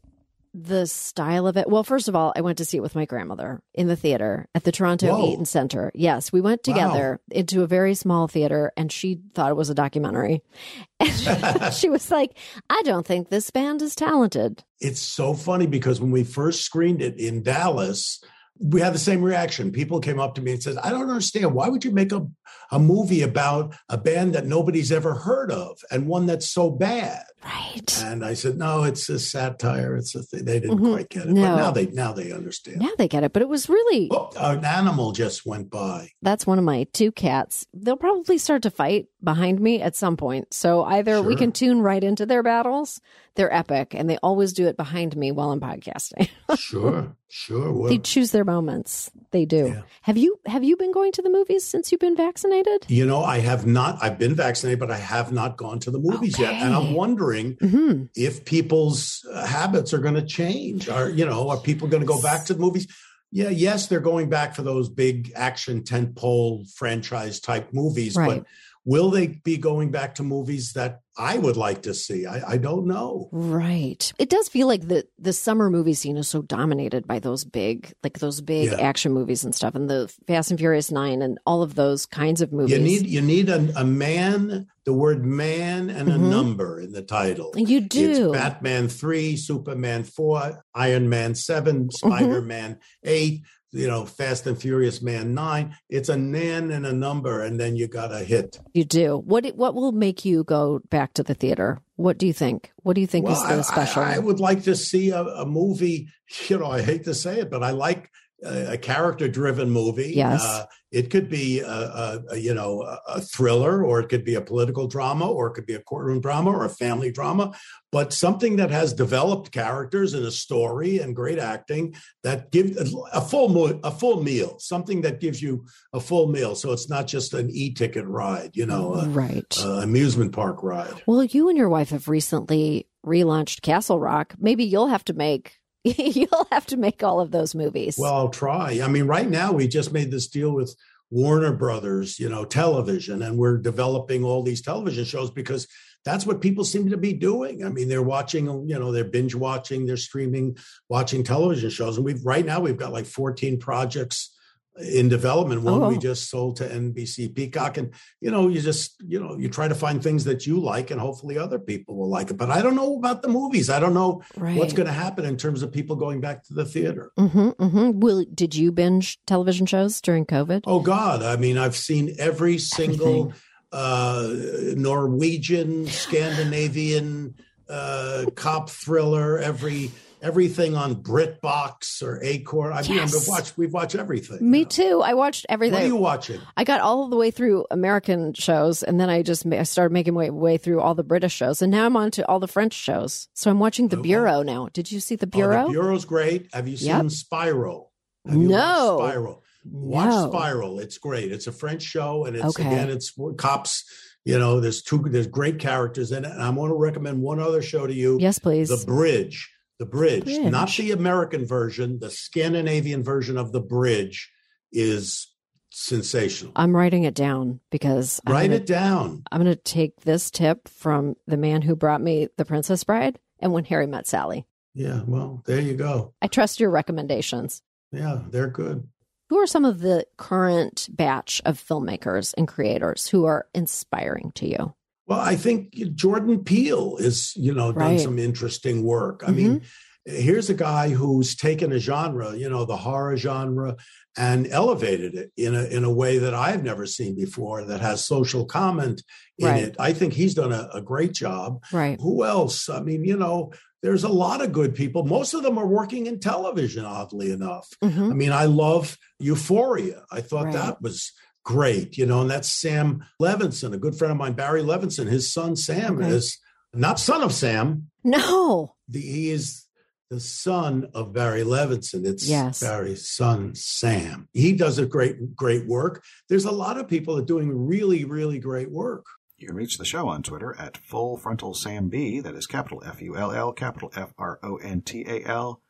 the 0.59 0.87
style 0.87 1.47
of 1.47 1.59
it. 1.59 1.69
Well, 1.69 1.85
first 1.85 2.09
of 2.09 2.16
all, 2.16 2.33
I 2.35 2.40
went 2.40 2.57
to 2.59 2.64
see 2.64 2.79
it 2.79 2.83
with 2.83 2.95
my 2.95 3.05
grandmother 3.05 3.61
in 3.75 3.88
the 3.88 3.97
theater 3.97 4.49
at 4.55 4.64
the 4.64 4.73
Toronto 4.73 5.09
Whoa. 5.09 5.33
Eaton 5.33 5.45
Center. 5.45 5.92
Yes, 5.95 6.33
we 6.33 6.40
went 6.40 6.62
together 6.62 7.21
into 7.31 7.62
a 7.62 7.66
very 7.66 7.95
small 7.95 8.27
theater, 8.27 8.73
and 8.75 8.90
she 8.90 9.21
thought 9.35 9.51
it 9.51 9.57
was 9.57 9.71
a 9.71 9.75
documentary. 9.75 10.42
And 10.99 11.75
she 11.75 11.90
was 11.90 12.11
like, 12.11 12.38
"I 12.71 12.81
don't 12.83 13.07
think 13.07 13.29
this 13.29 13.51
band 13.51 13.83
is 13.83 13.95
talented." 13.95 14.64
It's 14.81 15.01
so 15.01 15.35
funny 15.35 15.66
because 15.66 16.01
when 16.01 16.11
we 16.11 16.25
first 16.25 16.62
screened 16.62 17.03
it 17.03 17.21
in 17.21 17.42
Dallas, 17.42 18.19
we 18.59 18.81
had 18.81 18.95
the 18.95 18.99
same 18.99 19.23
reaction. 19.23 19.73
People 19.73 20.01
came 20.01 20.19
up 20.19 20.35
to 20.35 20.40
me 20.40 20.53
and 20.53 20.62
said, 20.62 20.79
I 20.79 20.90
don't 20.90 21.09
understand. 21.09 21.53
Why 21.53 21.69
would 21.69 21.85
you 21.85 21.90
make 21.90 22.12
a, 22.12 22.27
a 22.71 22.79
movie 22.79 23.23
about 23.23 23.75
a 23.88 23.99
band 23.99 24.35
that 24.35 24.47
nobody's 24.47 24.90
ever 24.90 25.14
heard 25.14 25.53
of 25.53 25.79
and 25.90 26.07
one 26.07 26.27
that's 26.27 26.49
so 26.49 26.71
bad? 26.71 27.25
Right. 27.44 28.03
And 28.03 28.25
I 28.25 28.35
said, 28.35 28.57
no, 28.59 28.83
it's 28.83 29.09
a 29.09 29.18
satire. 29.18 29.94
It's 29.96 30.14
a 30.14 30.22
thing. 30.22 30.44
They 30.44 30.59
didn't 30.59 30.79
Mhm. 30.79 30.92
quite 30.94 31.09
get 31.11 31.27
it. 31.27 31.29
No. 31.29 31.42
But 31.42 31.57
now 31.57 31.70
they 31.70 31.87
now 31.87 32.12
they 32.12 32.33
understand. 32.33 32.81
Now 32.81 32.90
they 32.99 33.07
get 33.09 33.22
it, 33.22 33.33
but 33.33 33.42
it 33.42 33.49
was 33.49 33.68
really 33.68 34.09
Oh, 34.11 34.31
an 34.37 34.64
animal 34.64 35.12
just 35.12 35.46
went 35.46 35.70
by. 35.70 36.11
that's 36.22 36.46
one 36.46 36.59
of 36.59 36.64
my 36.64 36.85
two 36.92 37.12
cats. 37.12 37.64
They'll 37.72 37.96
probably 37.96 38.38
start 38.38 38.62
to 38.62 38.70
fight 38.70 39.07
behind 39.22 39.61
me 39.61 39.81
at 39.81 39.94
some 39.96 40.16
point. 40.16 40.53
So 40.55 40.83
either 40.85 41.22
we 41.22 41.37
can 41.37 41.53
tune 41.53 41.83
right 41.83 42.03
into 42.03 42.27
their 42.27 42.42
battles. 42.42 43.01
They're 43.37 43.53
epic 43.53 43.94
and 43.94 44.09
they 44.09 44.16
always 44.18 44.53
do 44.55 44.66
it 44.66 44.77
behind 44.77 45.14
me 45.16 45.31
while 45.31 45.51
I'm 45.53 45.61
podcasting. 45.61 46.29
Sure, 46.57 47.14
sure. 47.29 47.72
Well, 47.72 47.90
they 47.90 47.99
choose 47.99 48.31
their 48.31 48.44
moments. 48.44 49.11
They 49.33 49.44
do. 49.44 49.66
Yeah. 49.75 49.83
Have 50.03 50.16
you 50.16 50.38
have 50.46 50.62
you 50.64 50.77
been 50.77 50.92
going 50.92 51.12
to 51.12 51.22
the 51.22 51.29
movies 51.31 51.64
since 51.64 51.90
you've 51.92 52.01
been 52.01 52.16
vaccinated? 52.16 52.87
you 52.88 53.05
know, 53.05 53.22
I 53.22 53.38
have 53.40 53.66
not. 53.66 53.99
I've 54.03 54.18
been 54.18 54.35
vaccinated, 54.35 54.79
but 54.81 54.90
I 54.90 54.96
have 54.96 55.33
not 55.33 55.57
gone 55.57 55.79
to 55.81 55.90
the 55.90 55.99
movies 55.99 56.38
yet, 56.38 56.55
and 56.55 56.72
I'm 56.72 56.83
Okay. 56.87 56.94
Wondering 57.27 57.57
hmm 57.61 58.05
if 58.15 58.45
people's 58.45 59.27
uh, 59.33 59.47
habits 59.47 59.93
are 59.93 59.99
going 59.99 60.15
to 60.15 60.25
change. 60.25 60.89
Are 60.89 61.11
you 61.11 61.27
know, 61.27 61.51
are 61.51 61.59
people 61.59 61.89
going 61.89 62.01
to 62.03 62.07
go 62.07 62.21
back 62.23 62.47
to 62.47 62.55
the 62.55 62.61
movies? 62.61 62.87
Yeah, 63.33 63.49
yes, 63.51 63.89
they're 63.89 64.01
going 64.01 64.29
back 64.31 64.55
for 64.55 64.62
those 64.62 64.89
big 64.89 65.33
action 65.35 65.83
tentpole 65.83 66.71
franchise 66.73 67.41
type 67.41 67.73
movies, 67.73 68.17
Right. 68.17 68.39
but 68.39 68.47
will 68.87 69.11
they 69.11 69.27
be 69.44 69.59
going 69.59 69.90
back 69.90 70.14
to 70.14 70.22
movies 70.22 70.72
that 70.72 71.01
I 71.18 71.37
would 71.38 71.57
like 71.57 71.83
to 71.83 71.92
see? 71.92 72.25
I, 72.25 72.53
I 72.53 72.57
don't 72.57 72.87
know. 72.87 73.29
Right. 73.33 74.12
It 74.18 74.31
does 74.31 74.49
feel 74.49 74.66
like 74.68 74.87
the 74.88 75.07
the 75.18 75.33
summer 75.33 75.68
movie 75.70 75.94
scene 75.94 76.16
is 76.16 76.29
so 76.29 76.40
dominated 76.40 77.07
by 77.07 77.18
those 77.18 77.44
big 77.44 77.92
like 78.05 78.20
those 78.20 78.40
big 78.40 78.70
Yeah. 78.70 78.81
action 78.81 79.12
movies 79.12 79.44
and 79.44 79.55
stuff 79.55 79.75
and 79.75 79.90
the 79.90 80.11
Fast 80.27 80.51
and 80.51 80.59
Furious 80.61 80.90
9 80.92 81.20
and 81.22 81.38
all 81.44 81.62
of 81.62 81.75
those 81.75 82.07
kinds 82.07 82.40
of 82.40 82.53
movies. 82.53 82.72
You 82.79 82.79
need 82.85 83.07
you 83.07 83.20
need 83.20 83.49
a, 83.49 83.68
a 83.77 83.85
man, 83.85 84.66
the 84.85 84.92
word 84.92 85.25
man, 85.25 85.90
and 85.90 86.09
a 86.09 86.12
Mhm. 86.16 86.31
number 86.31 86.81
in 86.81 86.92
the 86.92 87.03
title. 87.03 87.53
You 87.57 87.79
It's 87.79 87.88
do. 87.88 88.33
Batman 88.33 88.88
3, 88.88 89.37
Superman 89.37 90.05
4, 90.05 90.62
Iron 90.75 91.09
Man 91.09 91.35
7, 91.35 91.88
Mm-hmm. 91.88 91.90
Spider 92.09 92.40
Man 92.42 92.79
8, 93.03 93.42
you 93.72 93.87
know, 93.87 94.05
Fast 94.07 94.46
and 94.46 94.61
Furious 94.61 95.02
Man 95.02 95.35
9. 95.35 95.76
It's 95.88 96.09
a 96.09 96.16
nan 96.16 96.70
and 96.70 96.87
a 96.87 96.92
number, 96.92 97.42
and 97.42 97.59
then 97.61 97.76
you 97.76 97.88
got 97.88 98.12
a 98.12 98.20
hit. 98.20 98.59
You 98.74 98.85
do. 98.85 99.18
What 99.18 99.44
what 99.57 99.74
will 99.74 99.92
make 99.92 100.24
you 100.24 100.44
go 100.44 100.81
back 100.90 101.14
to 101.14 101.22
the 101.22 101.35
theater? 101.35 101.79
What 101.96 102.18
do 102.18 102.26
you 102.26 102.33
think? 102.33 102.72
What 102.83 102.94
do 102.94 103.00
you 103.00 103.07
think 103.07 103.26
is 103.26 103.33
Well, 103.38 103.48
the 103.48 103.59
I- 103.59 103.62
special? 103.62 104.02
I, 104.02 104.14
I 104.14 104.18
would 104.18 104.40
like 104.40 104.62
to 104.64 104.74
see 104.76 105.11
a, 105.11 105.22
a 105.22 105.46
movie. 105.46 106.09
You 106.48 106.59
know, 106.59 106.66
I 106.70 106.83
hate 106.83 107.05
to 107.05 107.14
say 107.14 107.38
it, 107.40 107.50
but 107.50 107.62
I 107.62 107.70
like 107.70 108.11
a, 108.44 108.72
a 108.72 108.79
character-driven 108.79 109.70
movie. 109.70 110.12
Yes. 110.14 110.42
Uh, 110.44 110.66
it 110.97 111.11
could 111.11 111.29
be 111.29 111.61
a, 111.61 111.69
a, 111.69 112.23
a 112.31 112.37
you 112.39 112.55
know 112.55 112.81
a, 113.07 113.21
thriller, 113.21 113.85
or 113.85 114.01
it 114.01 114.09
could 114.09 114.25
be 114.25 114.35
a 114.35 114.41
political 114.41 114.87
drama, 114.87 115.31
or 115.31 115.49
it 115.49 115.53
could 115.53 115.67
be 115.67 115.75
a 115.75 115.83
courtroom 115.83 116.23
drama, 116.23 116.51
or 116.51 116.65
a 116.65 116.71
family 116.71 117.13
drama. 117.13 117.53
But 117.93 118.15
something 118.15 118.57
that 118.57 118.71
has 118.71 118.95
developed 118.95 119.53
characters 119.53 120.15
and 120.15 120.25
a 120.25 120.31
story 120.31 120.99
and 120.99 121.15
great 121.15 121.39
acting 121.39 121.95
that 122.23 122.51
give 122.51 122.79
a 123.13 123.21
full 123.21 123.49
mo- 123.51 123.79
a 123.85 123.91
full 123.91 124.23
meal. 124.23 124.59
Something 124.59 125.03
that 125.03 125.21
gives 125.21 125.43
you 125.43 125.67
a 125.93 126.01
full 126.01 126.29
meal, 126.29 126.55
so 126.55 126.73
it's 126.73 126.89
not 126.89 127.07
just 127.07 127.35
an 127.35 127.51
e-ticket 127.51 128.07
ride. 128.07 128.53
You 128.55 128.65
know, 128.65 128.95
a, 128.95 129.07
right. 129.09 129.59
amusement 129.63 130.33
park 130.33 130.63
ride. 130.63 131.03
well, 131.07 131.25
you 131.25 131.51
and 131.51 131.59
your 131.59 131.69
wife 131.69 131.91
have 131.91 132.09
recently 132.09 132.89
relaunched 133.05 133.61
Castle 133.61 134.01
Rock. 134.01 134.35
Maybe 134.39 134.65
you'll 134.65 134.89
have 134.89 135.05
to 135.05 135.13
make 135.13 135.59
you'll 135.99 136.49
have 136.51 136.66
to 136.66 136.77
make 136.77 137.03
all 137.03 137.20
of 137.20 137.31
those 137.31 137.55
movies. 137.55 137.96
Well, 137.99 138.14
I'll 138.14 138.29
try. 138.29 138.81
I 138.83 138.88
mean, 138.88 139.07
right 139.07 139.29
now 139.29 139.53
we 139.53 139.68
just 139.68 139.92
made 139.92 140.11
this 140.11 140.27
deal 140.27 140.53
with 140.53 140.75
Warner 141.11 141.53
Brothers, 141.53 142.18
you 142.18 142.29
know, 142.29 142.44
television, 142.44 143.22
and 143.22 143.38
we're 143.38 143.59
developing 143.59 144.25
all 144.25 144.42
these 144.42 144.62
television 144.62 145.05
shows 145.05 145.31
because 145.31 145.68
that's 146.05 146.27
what 146.27 146.40
people 146.40 146.64
seem 146.64 146.90
to 146.90 146.96
be 146.96 147.12
doing. 147.12 147.64
I 147.64 147.68
mean, 147.68 147.88
they're 147.88 148.03
watching, 148.03 148.46
you 148.68 148.79
know, 148.79 148.92
they're 148.92 149.05
binge 149.05 149.35
watching, 149.35 149.87
they're 149.87 149.96
streaming, 149.96 150.57
watching 150.88 151.22
television 151.22 151.70
shows. 151.70 151.96
And 151.96 152.05
we've 152.05 152.25
right 152.25 152.44
now 152.44 152.61
we've 152.61 152.77
got 152.77 152.92
like 152.92 153.07
14 153.07 153.59
projects 153.59 154.36
in 154.79 155.09
development. 155.09 155.62
One 155.62 155.83
Oh. 155.83 155.89
we 155.89 155.99
just 155.99 156.29
sold 156.29 156.57
to 156.57 156.65
NBC 156.69 157.35
Peacock. 157.35 157.79
And, 157.79 157.93
you 158.21 158.31
know, 158.31 158.49
you 158.49 158.61
just, 158.61 158.97
you 159.07 159.19
know, 159.19 159.37
you 159.37 159.49
try 159.49 159.69
to 159.69 159.75
find 159.75 160.03
things 160.03 160.25
that 160.25 160.47
you 160.47 160.61
like 160.61 160.91
and 160.91 161.01
hopefully 161.01 161.39
other 161.39 161.59
people 161.59 161.97
will 161.97 162.09
like 162.09 162.31
it. 162.31 162.37
But 162.37 162.51
I 162.51 162.62
don't 162.62 162.75
know 162.75 162.97
about 162.97 163.23
the 163.23 163.29
movies. 163.29 163.71
I 163.71 163.81
don't 163.81 163.95
know 163.95 164.23
right. 164.37 164.57
what's 164.57 164.73
going 164.73 164.87
to 164.87 164.93
happen 164.93 165.25
in 165.25 165.37
terms 165.37 165.62
of 165.62 165.73
people 165.73 165.97
going 165.97 166.21
back 166.21 166.45
to 166.45 166.55
the 166.55 166.65
theater. 166.65 167.11
hmm 167.17 167.51
hmm 167.51 167.99
Will 167.99 168.25
did 168.35 168.55
you 168.55 168.73
binge 168.73 169.19
television 169.27 169.67
shows 169.67 170.01
during 170.01 170.27
COVID? 170.27 170.62
Oh 170.67 170.81
God! 170.81 171.23
I 171.23 171.37
mean, 171.37 171.57
I've 171.57 171.77
seen 171.77 172.15
every 172.19 172.59
single 172.59 173.33
uh, 173.73 174.29
Norwegian, 174.77 175.87
Scandinavian 175.87 177.35
uh, 177.69 178.27
cop 178.35 178.71
thriller, 178.71 179.39
every 179.39 179.91
everything 180.22 180.74
on 180.76 180.96
BritBox 180.96 182.02
or 182.02 182.22
Acorn. 182.22 182.72
I 182.72 182.83
mean, 182.83 182.94
Yes. 182.94 183.12
we've 183.12 183.29
watched 183.29 183.59
we've 183.59 183.72
watched 183.72 183.94
everything. 183.94 184.50
Me 184.50 184.59
you 184.61 184.64
know. 184.64 184.68
too. 184.68 185.02
I 185.05 185.14
watched 185.14 185.46
everything. 185.48 185.74
What 185.74 185.83
are 185.85 185.87
you 185.87 185.96
watching? 185.96 186.40
I 186.57 186.64
got 186.64 186.81
all 186.81 187.09
the 187.09 187.16
way 187.16 187.31
through 187.31 187.66
American 187.70 188.33
shows, 188.35 188.83
and 188.83 188.98
then 189.00 189.11
I 189.11 189.22
just 189.22 189.46
I 189.46 189.62
started 189.64 189.92
making 189.92 190.14
my 190.14 190.31
way 190.31 190.57
through 190.57 190.81
all 190.81 190.94
the 190.94 191.05
British 191.05 191.35
shows, 191.35 191.62
and 191.62 191.70
now 191.70 191.87
I'm 191.87 191.96
on 191.96 192.11
to 192.12 192.26
all 192.29 192.40
the 192.40 192.48
French 192.48 192.74
shows. 192.74 193.29
So 193.35 193.50
I'm 193.50 193.59
watching 193.59 193.88
The 193.88 193.98
Oh. 193.98 194.02
Bureau 194.02 194.42
now. 194.42 194.68
Did 194.72 194.90
you 194.92 195.00
see 195.00 195.16
The 195.16 195.26
Oh, 195.26 195.31
Bureau? 195.31 195.64
the 195.66 195.70
Bureau's 195.72 196.05
great. 196.05 196.48
Have 196.52 196.68
you 196.68 196.76
seen 196.76 196.88
Yep. 196.88 197.11
Spiral? 197.11 197.92
Have 198.26 198.35
you 198.40 198.48
No. 198.48 198.96
Spiral. 199.00 199.42
Watch 199.68 200.11
No. 200.11 200.29
Spiral. 200.31 200.79
It's 200.81 200.98
great. 200.98 201.33
It's 201.33 201.46
a 201.46 201.52
French 201.52 201.83
show, 201.83 202.24
and 202.24 202.37
it's 202.37 202.44
Okay. 202.59 202.66
again, 202.66 202.88
it's 202.88 203.12
cops. 203.37 203.85
You 204.24 204.38
know, 204.40 204.59
there's 204.61 204.83
two. 204.83 204.98
There's 205.07 205.29
great 205.29 205.61
characters 205.61 206.11
in 206.11 206.24
it, 206.24 206.31
and 206.33 206.42
I 206.42 206.50
want 206.50 206.70
to 206.70 206.74
recommend 206.76 207.22
one 207.22 207.38
other 207.38 207.62
show 207.62 207.87
to 207.87 207.94
you. 207.94 208.18
Yes, 208.20 208.38
please. 208.40 208.68
The 208.68 208.85
Bridge. 208.85 209.50
The 209.79 209.87
Bridge, 209.87 210.25
Bridge. 210.25 210.51
not 210.51 210.71
the 210.77 210.93
American 210.93 211.47
version, 211.47 211.99
the 211.99 212.11
Scandinavian 212.11 213.03
version 213.03 213.37
of 213.37 213.53
The 213.53 213.61
Bridge 213.61 214.31
is 214.73 215.33
sensational. 215.71 216.53
I'm 216.57 216.75
writing 216.75 217.05
it 217.05 217.15
down 217.15 217.61
because 217.71 218.21
I'm 218.27 218.33
Write 218.33 218.47
gonna, 218.51 218.57
it 218.57 218.67
down. 218.67 219.23
I'm 219.31 219.43
going 219.43 219.55
to 219.55 219.61
take 219.61 220.01
this 220.01 220.31
tip 220.31 220.69
from 220.69 221.17
the 221.27 221.37
man 221.37 221.62
who 221.62 221.77
brought 221.77 222.01
me 222.01 222.29
The 222.39 222.47
Princess 222.47 222.83
Bride 222.85 223.19
and 223.41 223.53
When 223.53 223.65
Harry 223.65 223.87
Met 223.87 224.07
Sally. 224.07 224.47
Yeah, 224.75 225.03
well, 225.07 225.43
there 225.47 225.61
you 225.61 225.75
go. 225.75 226.15
I 226.23 226.29
trust 226.29 226.61
your 226.61 226.71
recommendations. 226.71 227.62
Yeah, 227.93 228.21
they're 228.29 228.49
good. 228.49 228.89
Who 229.29 229.39
are 229.39 229.47
some 229.47 229.65
of 229.65 229.81
the 229.81 230.07
current 230.17 230.89
batch 230.91 231.43
of 231.45 231.62
filmmakers 231.62 232.33
and 232.37 232.47
creators 232.47 233.09
who 233.09 233.25
are 233.25 233.47
inspiring 233.55 234.33
to 234.37 234.49
you? 234.49 234.75
Well, 235.07 235.21
I 235.21 235.37
think 235.37 235.73
Jordan 235.95 236.42
Peele 236.45 236.97
is, 236.99 237.33
you 237.37 237.55
know, 237.55 237.73
done 237.73 237.99
some 237.99 238.19
interesting 238.19 238.83
work. 238.83 239.23
I 239.27 239.31
mean, 239.31 239.62
here's 240.05 240.51
a 240.51 240.55
guy 240.55 240.90
who's 240.90 241.37
taken 241.37 241.73
a 241.73 241.79
genre, 241.79 242.35
you 242.35 242.49
know, 242.51 242.64
the 242.64 242.77
horror 242.77 243.16
genre, 243.16 243.77
and 244.19 244.47
elevated 244.49 245.14
it 245.14 245.31
in 245.37 245.55
a 245.55 245.64
in 245.64 245.85
a 245.85 245.92
way 245.92 246.19
that 246.19 246.35
I've 246.35 246.64
never 246.64 246.87
seen 246.87 247.14
before. 247.14 247.64
That 247.64 247.81
has 247.81 248.05
social 248.05 248.47
comment 248.47 249.03
in 249.38 249.47
Right. 249.47 249.62
it. 249.64 249.77
I 249.79 249.92
think 249.92 250.14
he's 250.14 250.35
done 250.35 250.53
a, 250.53 250.69
a 250.73 250.81
great 250.81 251.12
job. 251.12 251.62
Right. 251.73 252.01
Who 252.01 252.25
else? 252.25 252.69
I 252.69 252.81
mean, 252.81 253.05
you 253.05 253.16
know, 253.16 253.53
there's 253.83 254.05
a 254.05 254.09
lot 254.09 254.42
of 254.42 254.53
good 254.53 254.75
people. 254.75 255.05
Most 255.05 255.35
of 255.35 255.42
them 255.42 255.59
are 255.59 255.66
working 255.66 256.07
in 256.07 256.19
television, 256.19 256.85
oddly 256.85 257.31
enough. 257.31 257.69
Mhm. 257.85 258.11
I 258.11 258.14
mean, 258.14 258.33
I 258.33 258.47
love 258.47 258.97
Euphoria. 259.21 260.03
I 260.11 260.21
thought 260.23 260.47
Right. 260.47 260.55
that 260.55 260.81
was 260.83 261.12
great, 261.47 261.97
you 261.97 262.05
know, 262.05 262.21
and 262.23 262.31
that's 262.31 262.53
Sam 262.53 263.05
Levinson, 263.23 263.73
a 263.73 263.79
good 263.79 263.95
friend 263.97 264.11
of 264.11 264.19
mine, 264.19 264.33
Barry 264.35 264.63
Levinson. 264.63 265.07
His 265.07 265.33
son 265.33 265.55
Sam 265.55 265.97
Okay. 265.99 266.09
is 266.09 266.39
not 266.75 266.99
son 266.99 267.23
of 267.23 267.33
Sam. 267.33 267.89
No. 268.03 268.75
The, 268.89 269.01
he 269.01 269.31
is 269.31 269.65
the 270.11 270.19
son 270.21 270.89
of 270.93 271.13
Barry 271.13 271.43
Levinson. 271.43 272.05
It's 272.05 272.29
Yes. 272.29 272.61
Barry's 272.61 273.09
son 273.09 273.55
Sam. 273.55 274.29
He 274.33 274.53
does 274.53 274.79
a 274.79 274.87
great, 274.87 275.37
great 275.37 275.67
work. 275.69 276.03
There's 276.29 276.45
a 276.45 276.51
lot 276.53 276.79
of 276.79 276.89
people 276.89 277.15
that 277.15 277.23
are 277.23 277.27
doing 277.27 277.51
really, 277.67 278.05
really 278.05 278.41
great 278.41 278.71
work. 278.73 279.07
You 279.39 279.47
can 279.47 279.57
reach 279.57 279.79
the 279.79 279.85
show 279.85 280.09
on 280.09 280.23
Twitter 280.25 280.57
at 280.59 280.77
Full 280.79 281.17
Frontal 281.17 281.55
Sam 281.55 281.89
B. 281.89 282.19
That 282.21 282.35
is 282.35 282.47
capital 282.49 282.83
F 282.85 283.01
U 283.03 283.17
L 283.17 283.31
L, 283.33 283.53
capital 283.53 283.93
F 283.95 284.13
R 284.19 284.39
O 284.43 284.57
N 284.57 284.81
T 284.83 285.05
A 285.07 285.23
L, 285.25 285.61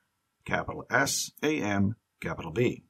capital 0.46 0.86
S 0.88 1.30
A 1.42 1.60
M, 1.60 1.96
capital 2.22 2.52
B. 2.52 2.84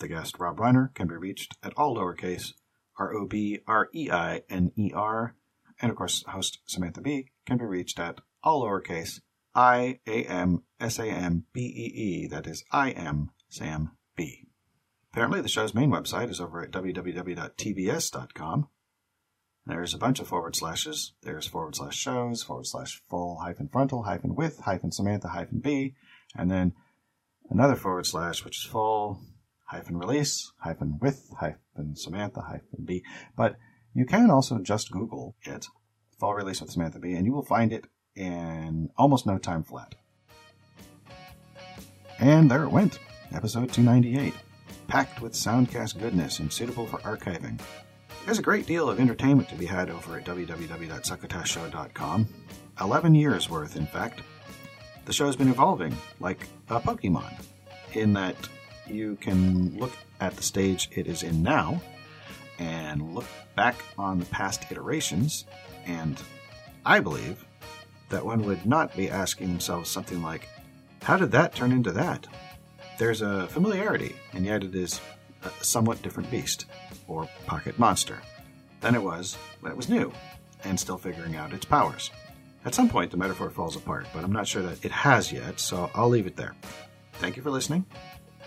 The 0.00 0.08
guest 0.08 0.38
Rob 0.38 0.56
Reiner 0.56 0.92
can 0.94 1.06
be 1.08 1.14
reached 1.14 1.58
at 1.62 1.74
all 1.76 1.96
lowercase 1.96 2.54
R 2.98 3.14
O 3.14 3.26
B 3.26 3.60
R 3.66 3.90
E 3.94 4.10
I 4.10 4.40
N 4.48 4.72
E 4.74 4.92
R, 4.94 5.36
and 5.80 5.90
of 5.90 5.96
course, 5.96 6.24
host 6.26 6.60
Samantha 6.64 7.02
Bee 7.02 7.28
can 7.44 7.58
be 7.58 7.66
reached 7.66 8.00
at 8.00 8.22
all 8.42 8.64
lowercase 8.64 9.20
I 9.54 10.00
A 10.06 10.24
M 10.24 10.62
S 10.80 10.98
A 10.98 11.04
M 11.04 11.44
B 11.52 11.60
E 11.60 11.92
E. 11.94 12.26
That 12.28 12.46
is 12.46 12.64
I 12.72 12.92
am 12.92 13.32
Sam 13.50 13.90
B. 14.16 14.48
Apparently, 15.12 15.42
the 15.42 15.48
show's 15.48 15.74
main 15.74 15.90
website 15.90 16.30
is 16.30 16.40
over 16.40 16.62
at 16.62 16.70
www.tbs.com. 16.70 18.68
There's 19.66 19.92
a 19.92 19.98
bunch 19.98 20.18
of 20.18 20.28
forward 20.28 20.56
slashes. 20.56 21.12
There's 21.22 21.46
forward 21.46 21.76
slash 21.76 21.96
shows, 21.96 22.42
forward 22.42 22.66
slash 22.66 23.02
full 23.10 23.40
hyphen 23.42 23.68
frontal 23.68 24.04
hyphen 24.04 24.34
with 24.34 24.60
hyphen 24.60 24.92
Samantha 24.92 25.28
hyphen 25.28 25.58
B, 25.60 25.94
and 26.34 26.50
then 26.50 26.72
another 27.50 27.76
forward 27.76 28.06
slash, 28.06 28.42
which 28.46 28.64
is 28.64 28.64
full 28.64 29.20
hyphen 29.70 29.96
release, 29.96 30.52
hyphen 30.58 30.98
with, 31.00 31.32
hyphen 31.38 31.94
Samantha, 31.94 32.40
hyphen 32.40 32.84
B. 32.84 33.04
But 33.36 33.54
you 33.94 34.04
can 34.04 34.28
also 34.30 34.58
just 34.58 34.90
Google 34.90 35.36
it, 35.42 35.66
fall 36.18 36.34
release 36.34 36.60
with 36.60 36.70
Samantha 36.70 36.98
Bee, 36.98 37.14
and 37.14 37.24
you 37.24 37.32
will 37.32 37.44
find 37.44 37.72
it 37.72 37.84
in 38.16 38.90
almost 38.98 39.26
no 39.26 39.38
time 39.38 39.62
flat. 39.62 39.94
And 42.18 42.50
there 42.50 42.64
it 42.64 42.72
went, 42.72 42.98
episode 43.32 43.72
298, 43.72 44.34
packed 44.88 45.22
with 45.22 45.34
soundcast 45.34 46.00
goodness 46.00 46.40
and 46.40 46.52
suitable 46.52 46.88
for 46.88 46.98
archiving. 46.98 47.60
There's 48.24 48.40
a 48.40 48.42
great 48.42 48.66
deal 48.66 48.90
of 48.90 48.98
entertainment 48.98 49.48
to 49.50 49.54
be 49.54 49.66
had 49.66 49.88
over 49.88 50.18
at 50.18 50.26
www.succotashshow.com. 50.26 52.26
11 52.80 53.14
years 53.14 53.48
worth, 53.48 53.76
in 53.76 53.86
fact. 53.86 54.22
The 55.04 55.12
show's 55.12 55.36
been 55.36 55.48
evolving, 55.48 55.96
like 56.18 56.48
a 56.68 56.80
Pokemon, 56.80 57.32
in 57.94 58.12
that 58.14 58.34
you 58.86 59.16
can 59.16 59.76
look 59.78 59.92
at 60.20 60.36
the 60.36 60.42
stage 60.42 60.88
it 60.92 61.06
is 61.06 61.22
in 61.22 61.42
now 61.42 61.80
and 62.58 63.14
look 63.14 63.26
back 63.56 63.76
on 63.98 64.18
the 64.18 64.26
past 64.26 64.70
iterations, 64.70 65.46
and 65.86 66.20
I 66.84 67.00
believe 67.00 67.44
that 68.10 68.24
one 68.24 68.42
would 68.44 68.66
not 68.66 68.94
be 68.96 69.08
asking 69.08 69.48
themselves 69.48 69.88
something 69.88 70.22
like, 70.22 70.48
How 71.02 71.16
did 71.16 71.30
that 71.32 71.54
turn 71.54 71.72
into 71.72 71.92
that? 71.92 72.26
There's 72.98 73.22
a 73.22 73.46
familiarity, 73.48 74.14
and 74.34 74.44
yet 74.44 74.62
it 74.62 74.74
is 74.74 75.00
a 75.42 75.64
somewhat 75.64 76.02
different 76.02 76.30
beast, 76.30 76.66
or 77.08 77.28
pocket 77.46 77.78
monster, 77.78 78.18
than 78.80 78.94
it 78.94 79.02
was 79.02 79.36
when 79.60 79.72
it 79.72 79.76
was 79.76 79.88
new, 79.88 80.12
and 80.64 80.78
still 80.78 80.98
figuring 80.98 81.36
out 81.36 81.54
its 81.54 81.64
powers. 81.64 82.10
At 82.64 82.74
some 82.74 82.90
point, 82.90 83.10
the 83.10 83.16
metaphor 83.16 83.48
falls 83.48 83.76
apart, 83.76 84.06
but 84.12 84.22
I'm 84.22 84.32
not 84.32 84.46
sure 84.46 84.62
that 84.62 84.84
it 84.84 84.92
has 84.92 85.32
yet, 85.32 85.58
so 85.60 85.90
I'll 85.94 86.10
leave 86.10 86.26
it 86.26 86.36
there. 86.36 86.54
Thank 87.14 87.36
you 87.36 87.42
for 87.42 87.50
listening. 87.50 87.86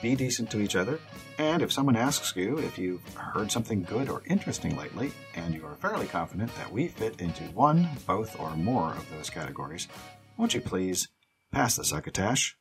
Be 0.04 0.16
decent 0.16 0.52
to 0.52 0.60
each 0.60 0.76
other, 0.76 1.00
and 1.38 1.62
if 1.62 1.72
someone 1.72 1.96
asks 1.96 2.36
you 2.36 2.58
if 2.58 2.78
you've 2.78 3.02
heard 3.16 3.50
something 3.50 3.84
good 3.84 4.10
or 4.10 4.22
interesting 4.28 4.76
lately, 4.76 5.13
and 5.34 5.54
you 5.56 5.66
are 5.66 5.76
fairly 5.76 6.08
confident 6.08 6.54
that 6.58 6.70
we 6.74 6.89
fit 6.89 7.22
into 7.22 7.44
one, 7.54 7.88
both, 8.06 8.38
or 8.38 8.54
more 8.58 8.92
of 8.92 9.10
those 9.12 9.30
categories, 9.30 9.88
won't 10.36 10.54
you 10.54 10.60
please 10.60 11.08
pass 11.54 11.78
the 11.78 11.86
succotash? 11.86 12.58